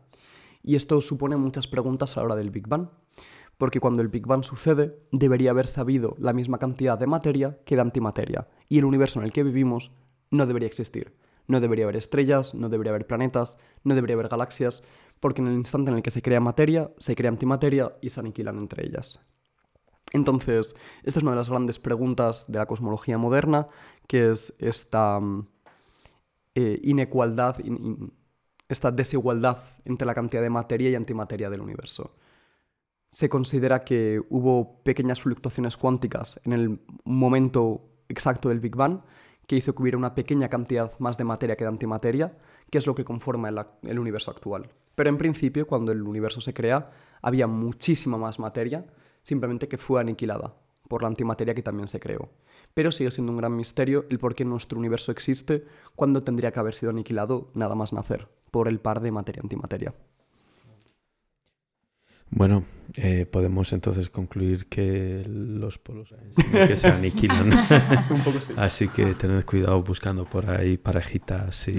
[0.62, 2.88] Y esto supone muchas preguntas a la hora del Big Bang,
[3.58, 7.76] porque cuando el Big Bang sucede, debería haber sabido la misma cantidad de materia que
[7.76, 9.92] de antimateria, y el universo en el que vivimos
[10.30, 11.16] no debería existir.
[11.46, 14.82] No debería haber estrellas, no debería haber planetas, no debería haber galaxias,
[15.24, 18.20] porque en el instante en el que se crea materia, se crea antimateria y se
[18.20, 19.26] aniquilan entre ellas.
[20.12, 23.68] Entonces, esta es una de las grandes preguntas de la cosmología moderna,
[24.06, 25.48] que es esta mm,
[26.54, 28.12] eh,
[28.68, 32.14] esta desigualdad entre la cantidad de materia y antimateria del universo.
[33.10, 39.00] Se considera que hubo pequeñas fluctuaciones cuánticas en el momento exacto del Big Bang
[39.46, 42.36] que hizo que hubiera una pequeña cantidad más de materia que de antimateria,
[42.70, 44.70] que es lo que conforma el, el universo actual.
[44.94, 46.90] Pero en principio, cuando el universo se crea,
[47.22, 48.86] había muchísima más materia,
[49.22, 50.54] simplemente que fue aniquilada
[50.88, 52.28] por la antimateria que también se creó.
[52.74, 55.64] Pero sigue siendo un gran misterio el por qué nuestro universo existe
[55.94, 59.94] cuando tendría que haber sido aniquilado nada más nacer, por el par de materia-antimateria.
[62.36, 62.64] Bueno,
[62.96, 66.12] eh, podemos entonces concluir que los polos
[66.50, 67.52] que se aniquilan.
[68.10, 68.52] un poco sí.
[68.56, 71.78] Así que tened cuidado buscando por ahí parejitas y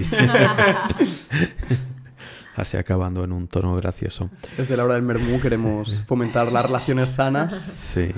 [2.56, 4.30] así acabando en un tono gracioso.
[4.56, 7.54] Desde la hora del Mermú queremos fomentar las relaciones sanas.
[7.54, 8.08] Sí,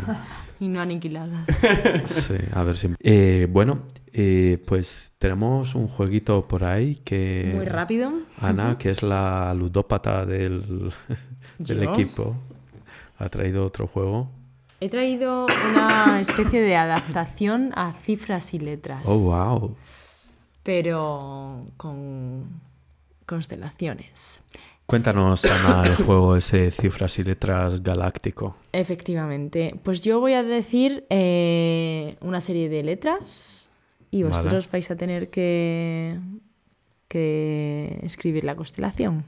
[0.60, 1.46] Y no aniquiladas.
[2.06, 2.88] sí, a ver si...
[3.00, 3.82] Eh, bueno,
[4.12, 7.52] eh, pues tenemos un jueguito por ahí que...
[7.54, 8.12] Muy rápido.
[8.40, 10.92] Ana, que es la ludópata del,
[11.58, 12.34] del equipo,
[13.18, 14.30] ha traído otro juego.
[14.80, 19.02] He traído una especie de adaptación a cifras y letras.
[19.06, 19.76] Oh, wow.
[20.62, 22.60] Pero con
[23.26, 24.44] constelaciones.
[24.88, 28.56] Cuéntanos, Ana, el juego ese cifras y letras galáctico.
[28.72, 29.78] Efectivamente.
[29.82, 33.68] Pues yo voy a decir eh, una serie de letras
[34.10, 34.34] y Vale.
[34.34, 36.18] vosotros vais a tener que,
[37.06, 39.24] que escribir la constelación.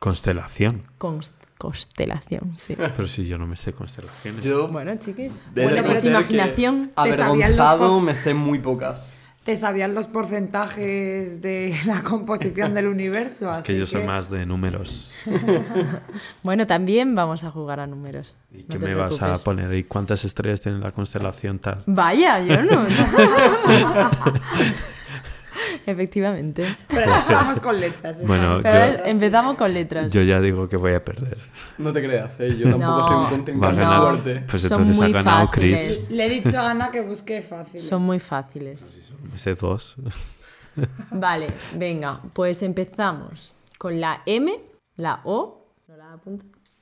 [0.00, 0.82] Constelación.
[0.98, 2.74] Const- constelación, sí.
[2.76, 4.42] Pero si yo no me sé constelaciones.
[4.42, 5.32] Yo, Bueno, chiquis.
[5.54, 6.90] Bueno, pues que imaginación.
[7.00, 9.16] Te los Avergonzado, po- me sé muy pocas.
[9.44, 13.52] ¿Te sabían los porcentajes de la composición del universo?
[13.52, 15.14] Es que yo soy más de números.
[16.42, 18.36] Bueno, también vamos a jugar a números.
[18.52, 19.72] ¿Y No qué me vas a poner?
[19.74, 21.82] ¿Y cuántas estrellas tiene la constelación tal?
[21.86, 22.84] Vaya, yo no.
[25.86, 26.76] Efectivamente.
[26.88, 28.20] Pero ya estamos con letras.
[28.20, 28.24] ¿eh?
[28.26, 28.70] Bueno, yo,
[29.04, 30.12] empezamos con letras.
[30.12, 31.38] yo ya digo que voy a perder.
[31.78, 32.56] No te creas, ¿eh?
[32.56, 33.06] yo tampoco No.
[33.06, 34.00] soy un contrincante ganar.
[34.02, 34.44] fuerte.
[34.50, 35.86] Pues entonces ha ganado fáciles.
[35.86, 36.10] Chris.
[36.10, 37.80] Le he dicho a Ana que busque fácil.
[37.80, 38.98] Son muy fáciles.
[39.28, 39.96] Sé dos.
[41.10, 44.60] Vale, venga, pues empezamos con la M,
[44.96, 46.18] la O, la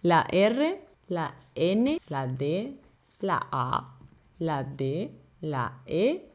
[0.03, 2.79] la R, la N, la D,
[3.21, 3.99] la A,
[4.39, 6.31] la D, la E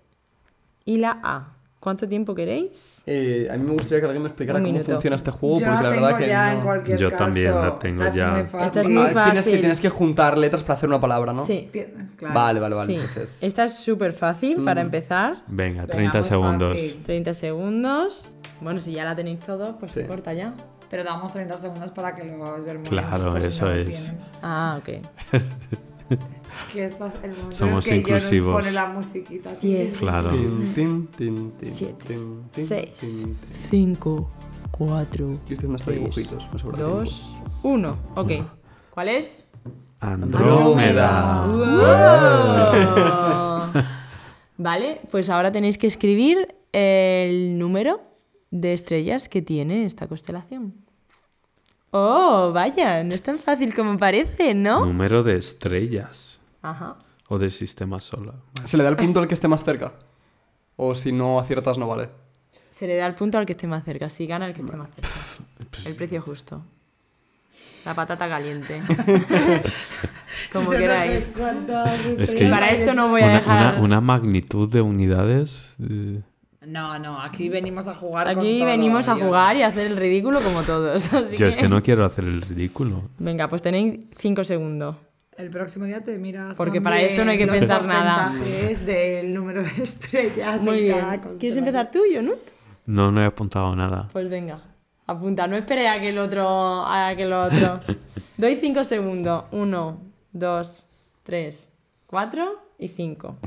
[0.85, 1.56] y la A.
[1.79, 3.03] ¿Cuánto tiempo queréis?
[3.05, 5.75] Eh, a mí me gustaría que alguien me explicara cómo funciona este juego, Yo porque
[5.75, 7.23] la la tengo verdad que ya no- en cualquier Yo caso.
[7.23, 8.45] también la tengo ya.
[8.47, 8.59] fácil.
[8.67, 9.59] Esta es muy Ah, tienes, que, fácil.
[9.59, 11.45] tienes que juntar letras para hacer una palabra, ¿no?
[11.45, 12.33] Sí, Tienes- claro.
[12.33, 12.93] Vale, vale, vale.
[12.93, 12.99] sí.
[12.99, 15.35] Entonces, Esta es súper fácil para empezar.
[15.47, 16.71] Venga, Venga, 30 muy segundos.
[16.77, 17.03] fácil.
[17.03, 18.33] 30 segundos.
[18.59, 20.07] Bueno, si ya la tenéis todos, pues se Sí.
[20.07, 20.55] corta ya.
[20.89, 24.15] Pero damos 30 segundos para que lo hagas ver muy Claro, bien, eso es.
[24.41, 24.89] Ah, ok.
[26.71, 28.53] Que estás el momento Somos que yo inclusivos.
[28.55, 29.53] pone la musiquita.
[29.61, 29.97] Diez.
[29.97, 30.29] Claro.
[30.31, 33.95] tin, tin, tin, tin, Siete, tin, tin, 6, tin, tin.
[33.95, 34.29] 5,
[34.71, 37.33] 4, Yo estoy haciendo hasta Tres, dibujitos, me sobra 2,
[37.63, 37.97] 1.
[38.15, 38.31] Ok.
[38.91, 39.47] ¿Cuál es?
[39.99, 41.45] Andrómeda.
[41.47, 43.83] ¡Wow!
[44.57, 48.01] Vale, pues ahora tenéis que escribir el número
[48.51, 50.73] de estrellas que tiene esta constelación.
[51.99, 54.85] Oh, vaya, no es tan fácil como parece, ¿no?
[54.85, 56.39] Número de estrellas.
[56.61, 56.95] Ajá.
[57.29, 58.35] O de sistema solar.
[58.65, 59.93] ¿Se le da el punto al que esté más cerca?
[60.75, 62.09] O si no aciertas, no vale.
[62.69, 64.75] Se le da el punto al que esté más cerca, si gana el que esté
[64.75, 65.09] más cerca.
[65.89, 66.61] El precio justo.
[67.85, 68.81] La patata caliente.
[70.53, 71.23] Como Yo no queráis.
[71.23, 71.43] sé
[72.19, 73.73] Es que- Para esto no voy a Una, dejar.
[73.75, 75.75] una- una magnitud de unidades.
[75.81, 76.21] eh,
[76.67, 79.87] No, no, aquí venimos a jugar con Aquí todo, venimos a jugar y a hacer
[79.87, 81.13] el ridículo como todos.
[81.13, 83.03] así Yo es que no quiero hacer el ridículo.
[83.17, 84.97] Venga, pues tenéis 5 segundos.
[85.37, 86.55] El próximo día te miras.
[86.57, 88.33] Porque para esto no hay que los pensar nada.
[88.85, 90.61] del número de estrellas.
[90.61, 91.37] Muy en bien.
[91.39, 92.39] ¿Quieres empezar tú, Jonut?
[92.85, 94.09] No, no he apuntado nada.
[94.11, 94.59] Pues venga,
[95.05, 95.47] apunta.
[95.47, 96.85] No esperé a que el otro.
[96.85, 97.79] A que el otro.
[98.37, 99.45] Doy 5 segundos.
[99.51, 100.01] 1,
[100.33, 100.87] 2,
[101.23, 101.73] 3,
[102.07, 103.37] 4 y 5.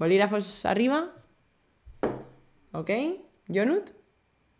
[0.00, 1.10] Bolígrafos arriba.
[2.72, 2.90] Ok.
[3.54, 3.90] Jonut,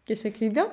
[0.04, 0.70] ¿qué has escrito?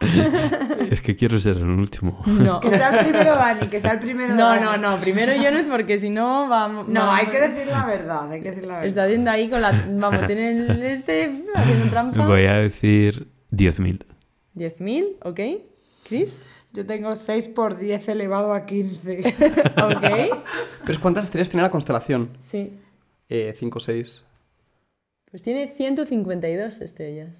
[0.90, 2.22] Es que quiero ser el último.
[2.26, 2.60] No.
[2.60, 4.64] Que sea el primero Dani, que sea el primero No, Dani.
[4.64, 5.00] no, no.
[5.00, 6.86] Primero Jonut porque si no vamos.
[6.86, 8.86] No, hay que decir la verdad, hay que decir la verdad.
[8.86, 9.72] Está haciendo ahí con la.
[9.72, 12.24] Vamos, tiene el este haciendo trampa.
[12.26, 14.04] Voy a decir 10.000.
[14.54, 15.40] 10.000, ok.
[16.08, 19.18] Chris, Yo tengo 6 por 10 elevado a 15.
[19.82, 20.40] ok.
[20.86, 22.30] Pero ¿cuántas estrellas tiene la constelación?
[22.38, 22.78] Sí.
[23.30, 24.24] Eh, 5 o 6.
[25.30, 27.30] Pues tiene 152 estrellas.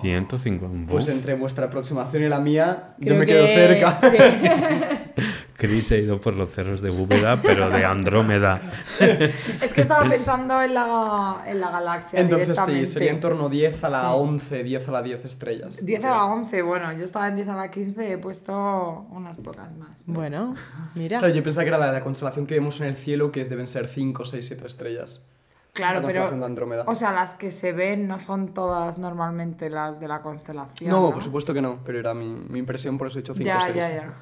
[0.00, 0.90] 150.
[0.90, 4.00] Pues entre vuestra aproximación y la mía, yo Creo me quedo que- cerca.
[4.00, 5.22] sí.
[5.56, 8.60] Chris ha ido por los cerros de Búveda, pero de Andrómeda.
[9.00, 12.20] es que estaba pensando en la, en la galaxia.
[12.20, 15.84] Entonces sí, sería en torno 10 a la 11, 10 a la 10 estrellas.
[15.84, 19.36] 10 a la 11, bueno, yo estaba en 10 a la 15, he puesto unas
[19.38, 20.02] pocas más.
[20.06, 20.54] Bueno,
[20.94, 21.18] mira.
[21.18, 23.68] Claro, yo pensaba que era la, la constelación que vemos en el cielo, que deben
[23.68, 25.26] ser 5, 6, 7 estrellas.
[25.72, 26.30] Claro, la pero.
[26.30, 26.84] de Andrómeda.
[26.86, 30.90] O sea, las que se ven no son todas normalmente las de la constelación.
[30.90, 33.34] no, No, por supuesto que no, pero era mi, mi impresión, por eso he dicho
[33.34, 33.74] 5 o Ya, 6.
[33.76, 34.14] ya, ya.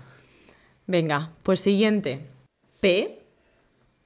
[0.86, 2.20] Venga, pues siguiente.
[2.80, 3.20] P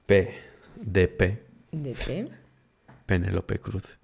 [0.05, 0.33] P.
[0.75, 1.43] De P.
[1.71, 2.29] de P.
[3.05, 3.97] Penélope Cruz.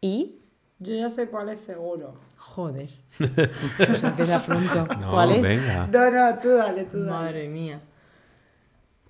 [0.00, 0.38] I.
[0.78, 2.14] Yo ya sé cuál es seguro.
[2.38, 2.88] Joder.
[3.76, 4.86] Pues empieza pronto.
[4.98, 5.42] No, ¿Cuál es?
[5.42, 5.86] venga.
[5.86, 7.10] No, no, tú dale, tú dale.
[7.10, 7.80] Madre mía.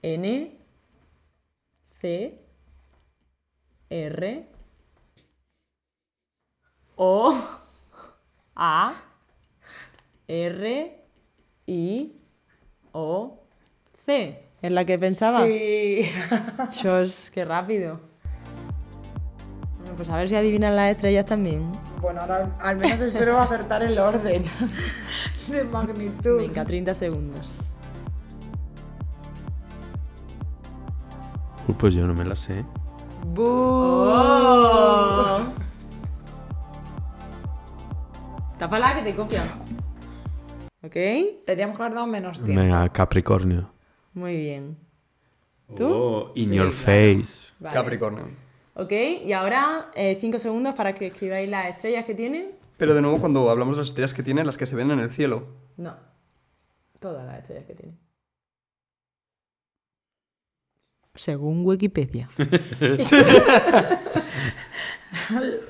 [0.03, 0.59] N.
[2.01, 2.39] C.
[3.91, 4.47] R.
[6.97, 7.35] O.
[8.57, 8.95] A.
[10.29, 11.01] R.
[11.67, 12.13] I.
[12.93, 13.39] O.
[14.07, 14.43] C.
[14.61, 15.45] ¿Es la que pensaba?
[15.45, 16.03] Sí.
[16.81, 18.01] Chos, qué rápido.
[19.81, 21.71] Bueno, pues a ver si adivinan las estrellas también.
[22.01, 24.45] Bueno, ahora al menos espero acertar el orden
[25.49, 26.39] de magnitud.
[26.41, 27.51] Venga, 30 segundos.
[31.79, 32.65] Pues yo no me la sé.
[33.37, 34.53] ¡Oh!
[38.59, 39.49] Tápala que te copian.
[40.83, 40.97] ¿Ok?
[41.47, 42.61] Teníamos que haber dado menos tiempo.
[42.61, 43.71] Venga, Capricornio.
[44.15, 44.77] Muy bien.
[45.77, 45.87] ¿Tú?
[45.89, 46.83] Oh, in Sí, your claro.
[47.23, 47.53] face.
[47.61, 47.75] Vale.
[47.75, 48.25] Capricornio.
[48.75, 48.93] Ok,
[49.25, 52.53] y ahora 5 segundos para que escribáis las estrellas que tienen.
[52.79, 54.99] Pero de nuevo, cuando hablamos de las estrellas que tiene, las que se ven en
[54.99, 55.47] el cielo.
[55.77, 55.95] No,
[56.99, 57.99] todas las estrellas que tienen.
[61.15, 62.29] Según Wikipedia.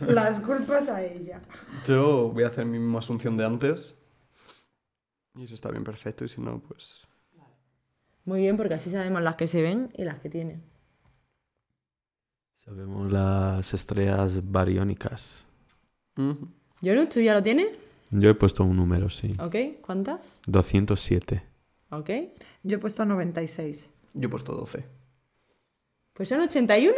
[0.01, 1.41] Las culpas a ella.
[1.87, 4.02] Yo voy a hacer mi misma asunción de antes.
[5.35, 6.25] Y si está bien, perfecto.
[6.25, 7.07] Y si no, pues.
[8.25, 10.63] Muy bien, porque así sabemos las que se ven y las que tienen.
[12.65, 15.47] Sabemos las estrellas bariónicas.
[16.17, 17.77] Jonut, ¿tú ya lo tienes?
[18.11, 19.35] Yo he puesto un número, sí.
[19.41, 20.41] Ok, ¿cuántas?
[20.47, 21.43] 207.
[21.91, 22.11] Ok.
[22.63, 23.91] Yo he puesto 96.
[24.15, 24.85] Yo he puesto 12.
[26.13, 26.95] Pues son 81.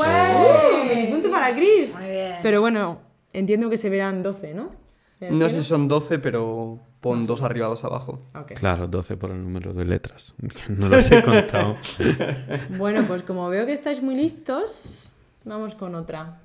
[0.00, 1.10] ¡Wey!
[1.10, 1.94] punto para Chris.
[1.98, 2.36] Muy bien.
[2.42, 3.00] Pero bueno,
[3.32, 4.72] entiendo que se verán 12, ¿no?
[5.20, 8.18] ¿En el No sé si son 12, pero pon dos arriba, dos abajo.
[8.54, 10.34] Claro, 12 por el número de letras.
[10.68, 11.76] No las he contado.
[12.78, 15.10] Bueno, pues como veo que estáis muy listos,
[15.44, 16.40] vamos con otra.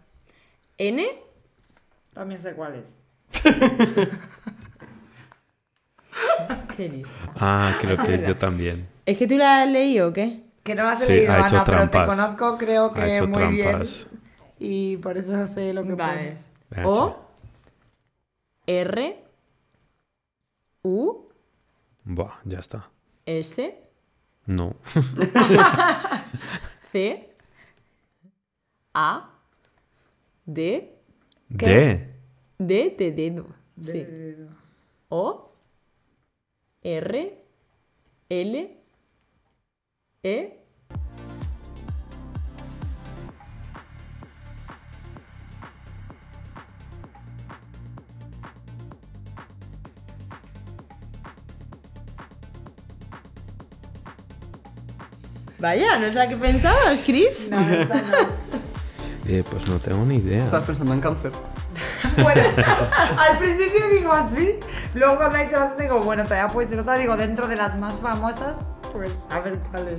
[0.78, 1.08] N.
[2.14, 3.00] También sé cuál es.
[6.76, 7.32] Qué lista.
[7.36, 8.28] Ah, creo que verdad.
[8.28, 8.88] yo también.
[9.06, 10.44] ¿Es que tú la has leído o qué?
[10.64, 13.16] Que no las he Sí, leído, ha hecho Ana, pero te conozco, creo Ha que
[13.16, 14.08] hecho muy trampas.
[14.10, 14.20] bien.
[14.60, 16.18] Y por eso sé lo que Vale.
[16.20, 16.52] pones.
[16.76, 16.88] Ha.
[16.88, 17.16] O.
[18.68, 19.24] R.
[20.84, 21.30] U.
[22.06, 22.90] Buah, ya está.
[23.26, 23.76] S.
[24.46, 24.76] No.
[26.92, 27.30] C.
[28.94, 29.30] A.
[30.46, 30.98] D.
[31.50, 32.14] D.
[32.58, 33.46] D de dedo.
[33.80, 34.06] Sí.
[35.10, 35.52] O.
[36.82, 37.46] R.
[38.30, 38.78] L.
[40.24, 40.59] E.
[55.60, 57.50] Vaya, ¿no es la que pensabas, Chris?
[57.52, 58.50] No, esa no.
[59.28, 60.40] Eh, pues no tengo ni idea.
[60.44, 61.32] ¿Estás pensando en cáncer?
[62.24, 62.42] Bueno,
[63.18, 64.56] al principio digo así,
[64.96, 67.78] Luego cuando he dicho las digo, bueno, todavía puede ser otra, digo, dentro de las
[67.78, 69.98] más famosas, pues a ver cuál es.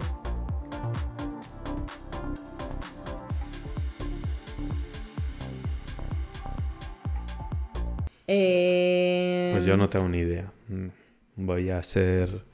[8.26, 10.50] Eh, Pues yo no tengo ni idea.
[10.68, 10.88] Mm,
[11.36, 12.44] Voy a ser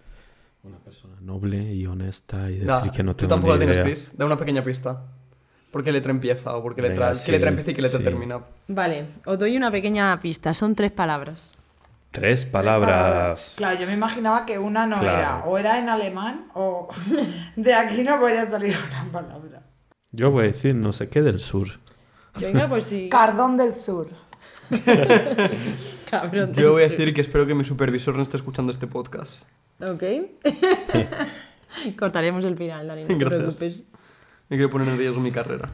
[0.67, 3.73] una persona noble y honesta y decir Da, que no tú tengo tampoco ni la
[3.73, 3.83] tienes.
[4.09, 4.19] Chris.
[4.19, 5.03] Da una pequeña pista.
[5.71, 6.55] ¿Por qué letra empieza?
[6.57, 8.05] ¿O por qué Venga, letra, qué letra sí, empieza y qué letra sí.
[8.05, 8.41] termina?
[8.69, 10.55] Vale, os doy una pequeña pista.
[10.55, 11.53] Son tres palabras.
[12.13, 13.55] Tres palabras.
[13.57, 15.19] Claro, yo me imaginaba que una no Claro.
[15.19, 16.89] era, o era en alemán, o
[17.57, 19.63] de aquí no podía salir una palabra.
[20.13, 21.69] Yo voy a decir no sé qué del sur.
[22.41, 23.09] Venga, pues sí.
[23.11, 24.09] Cardón del Sur.
[26.11, 26.53] Cabrón.
[26.53, 29.45] Yo voy a decir que espero que mi supervisor no esté escuchando este podcast.
[29.81, 30.03] Ok.
[31.99, 33.57] Cortaremos el final, Dani, no te Gracias.
[33.57, 33.83] preocupes.
[34.49, 35.69] Me quiero poner en riesgo mi carrera.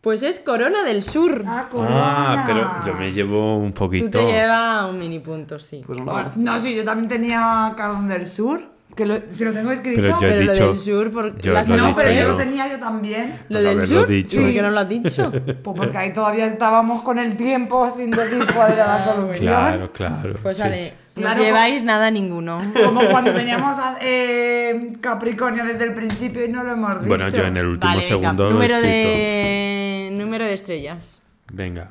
[0.00, 1.44] Pues es Corona del Sur.
[1.46, 2.44] Ah, Ah, corona.
[2.46, 4.06] pero yo me llevo un poquito.
[4.06, 5.82] Tú te llevas un mini punto, sí.
[5.86, 6.32] Pues Bueno, nada.
[6.36, 8.62] No, sí, yo también tenía Cardón del Sur,
[8.94, 10.00] que lo, si lo tengo escrito.
[10.02, 12.28] Pero yo he Pero lo del sur, porque yo las lo he no, pero yo
[12.28, 13.30] lo tenía yo también.
[13.48, 14.06] ¿Lo Pues del haberlo sur?
[14.08, 14.40] dicho.
[14.40, 15.32] ¿Por qué no lo has dicho?
[15.62, 19.38] Pues porque ahí todavía estábamos con el tiempo sin decir cuál era la solución.
[19.38, 20.34] Claro, claro.
[20.42, 20.92] Pues sí, vale, sí.
[21.16, 22.60] no Claro, lleváis nada ninguno.
[22.84, 27.08] Como cuando teníamos a- eh, Capricornio desde el principio y no lo hemos dicho.
[27.08, 29.08] Bueno, yo en el último Vale, segundo lo he número escrito.
[29.08, 30.08] de...
[30.12, 31.22] número de estrellas.
[31.52, 31.90] Venga.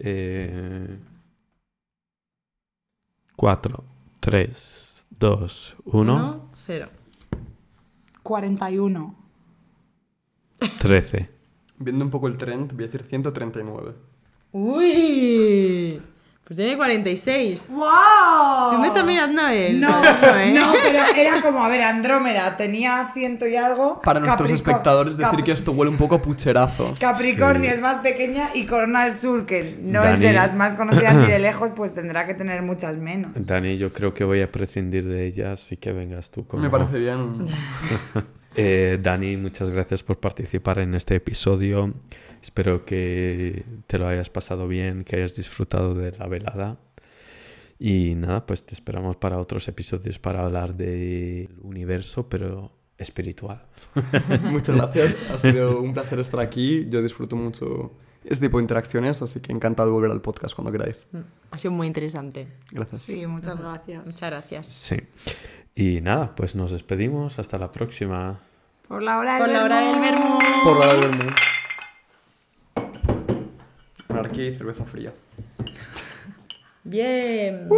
[0.00, 0.86] Eh...
[3.36, 3.84] 4,
[4.20, 4.83] 3,
[5.24, 6.90] 2, 1, Uno, cero.
[8.22, 9.14] 41.
[10.78, 11.30] 13.
[11.78, 13.94] Viendo un poco el trend, voy a decir 139.
[14.52, 16.02] ¡Uy!
[16.46, 17.68] Pues tiene 46.
[17.70, 17.86] ¡Wow!
[18.70, 19.80] ¿Tú me estás mirando a él?
[19.84, 19.88] No,
[20.38, 20.52] ¿eh?
[20.52, 24.02] no, pero era como, a ver, Andrómeda tenía ciento y algo.
[24.02, 26.92] Para nuestros espectadores decir Cap- que esto huele un poco a pucherazo.
[27.00, 27.76] Capricornio Sí.
[27.76, 31.26] es más pequeña y Corona del Sur, que no es de las más conocidas ni
[31.28, 33.30] de lejos, pues tendrá que tener muchas menos.
[33.34, 36.68] Dani, yo creo que voy a prescindir de ellas y que vengas tú con Me
[36.68, 37.46] parece bien.
[38.56, 41.92] Eh, Dani, muchas gracias por participar en este episodio.
[42.40, 46.78] Espero que te lo hayas pasado bien, que hayas disfrutado de la velada.
[47.78, 53.64] Y nada, pues te esperamos para otros episodios para hablar del universo, pero espiritual.
[54.42, 55.30] Muchas gracias.
[55.30, 56.86] Ha sido un placer estar aquí.
[56.88, 57.92] Yo disfruto mucho
[58.24, 61.08] este tipo de interacciones, así que encantado de volver al podcast cuando queráis.
[61.50, 62.46] Ha sido muy interesante.
[62.70, 63.02] Gracias.
[63.02, 64.06] Sí, muchas gracias.
[64.06, 64.66] Muchas gracias.
[64.66, 64.96] Sí.
[65.74, 67.38] Y nada, pues nos despedimos.
[67.38, 68.40] Hasta la próxima.
[68.86, 70.38] Por la hora del Por la hora del vermú.
[70.62, 71.30] Por la del vermú.
[74.08, 75.12] Anarquía y cerveza fría.
[76.84, 77.68] Bien.